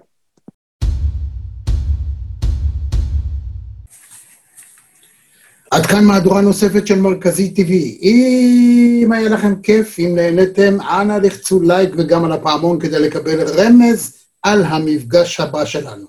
[5.70, 8.02] עד כאן מהדורה נוספת של מרכזי TV.
[8.02, 14.14] אם היה לכם כיף, אם נהניתם, אנא לחצו לייק וגם על הפעמון כדי לקבל רמז
[14.42, 16.06] על המפגש הבא שלנו.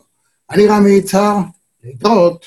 [0.51, 1.38] אני רמי יצהר,
[1.84, 2.45] להתראות.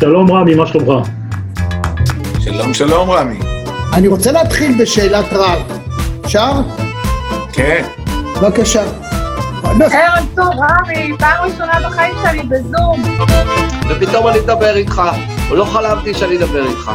[0.00, 1.08] שלום רמי, מה שלומך?
[2.40, 3.38] שלום, שלום רמי.
[3.94, 5.62] אני רוצה להתחיל בשאלת רב.
[6.24, 6.52] אפשר?
[7.52, 7.86] כן.
[8.42, 9.07] בבקשה.
[9.76, 13.02] ערב טוב, רמי, פעם ראשונה בחיים שלי בזום.
[13.90, 15.02] ופתאום אני מדבר איתך,
[15.50, 16.90] לא חלמתי שאני אדבר איתך.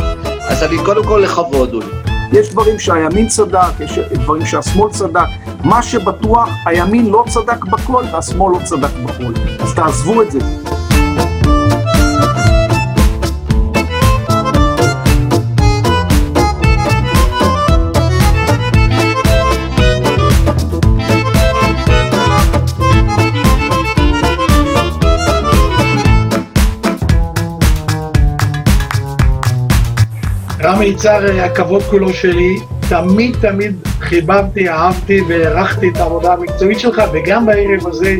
[0.48, 1.88] אז אני קודם כל לכבוד, אולי.
[2.32, 5.26] יש דברים שהימין צדק, יש דברים שהשמאל צדק.
[5.64, 9.34] מה שבטוח, הימין לא צדק בכל והשמאל לא צדק בכל.
[9.60, 10.40] אז תעזבו את זה.
[30.64, 32.56] רמי יצהר, הכבוד כולו שלי.
[32.90, 38.16] תמיד תמיד חיבבתי, אהבתי והערכתי את העבודה המקצועית שלך, וגם בערב הזה,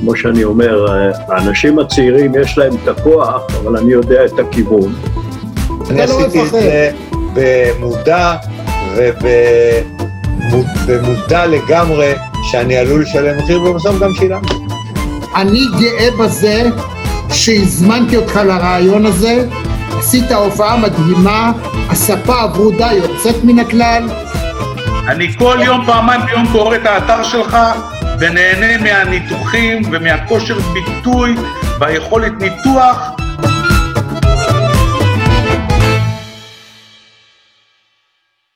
[0.00, 0.86] כמו שאני אומר,
[1.28, 4.94] האנשים הצעירים יש להם את הכוח, אבל אני יודע את הכיוון.
[5.90, 6.50] אני לא עשיתי את.
[6.50, 6.90] זה
[7.34, 8.36] במודע
[10.86, 12.12] ובמודע לגמרי
[12.42, 14.54] שאני עלול לשלם מחיר, ובסוף גם שילמתי.
[15.36, 16.62] אני גאה בזה
[17.32, 19.44] שהזמנתי אותך לרעיון הזה,
[19.98, 21.52] עשית הופעה מדהימה,
[21.90, 24.08] הספה הברודה יוצאת מן הכלל,
[25.08, 27.56] אני כל יום, פעמיים ביום קורא את האתר שלך
[28.20, 31.34] ונהנה מהניתוחים ומהכושר ביטוי
[31.80, 33.10] והיכולת ניתוח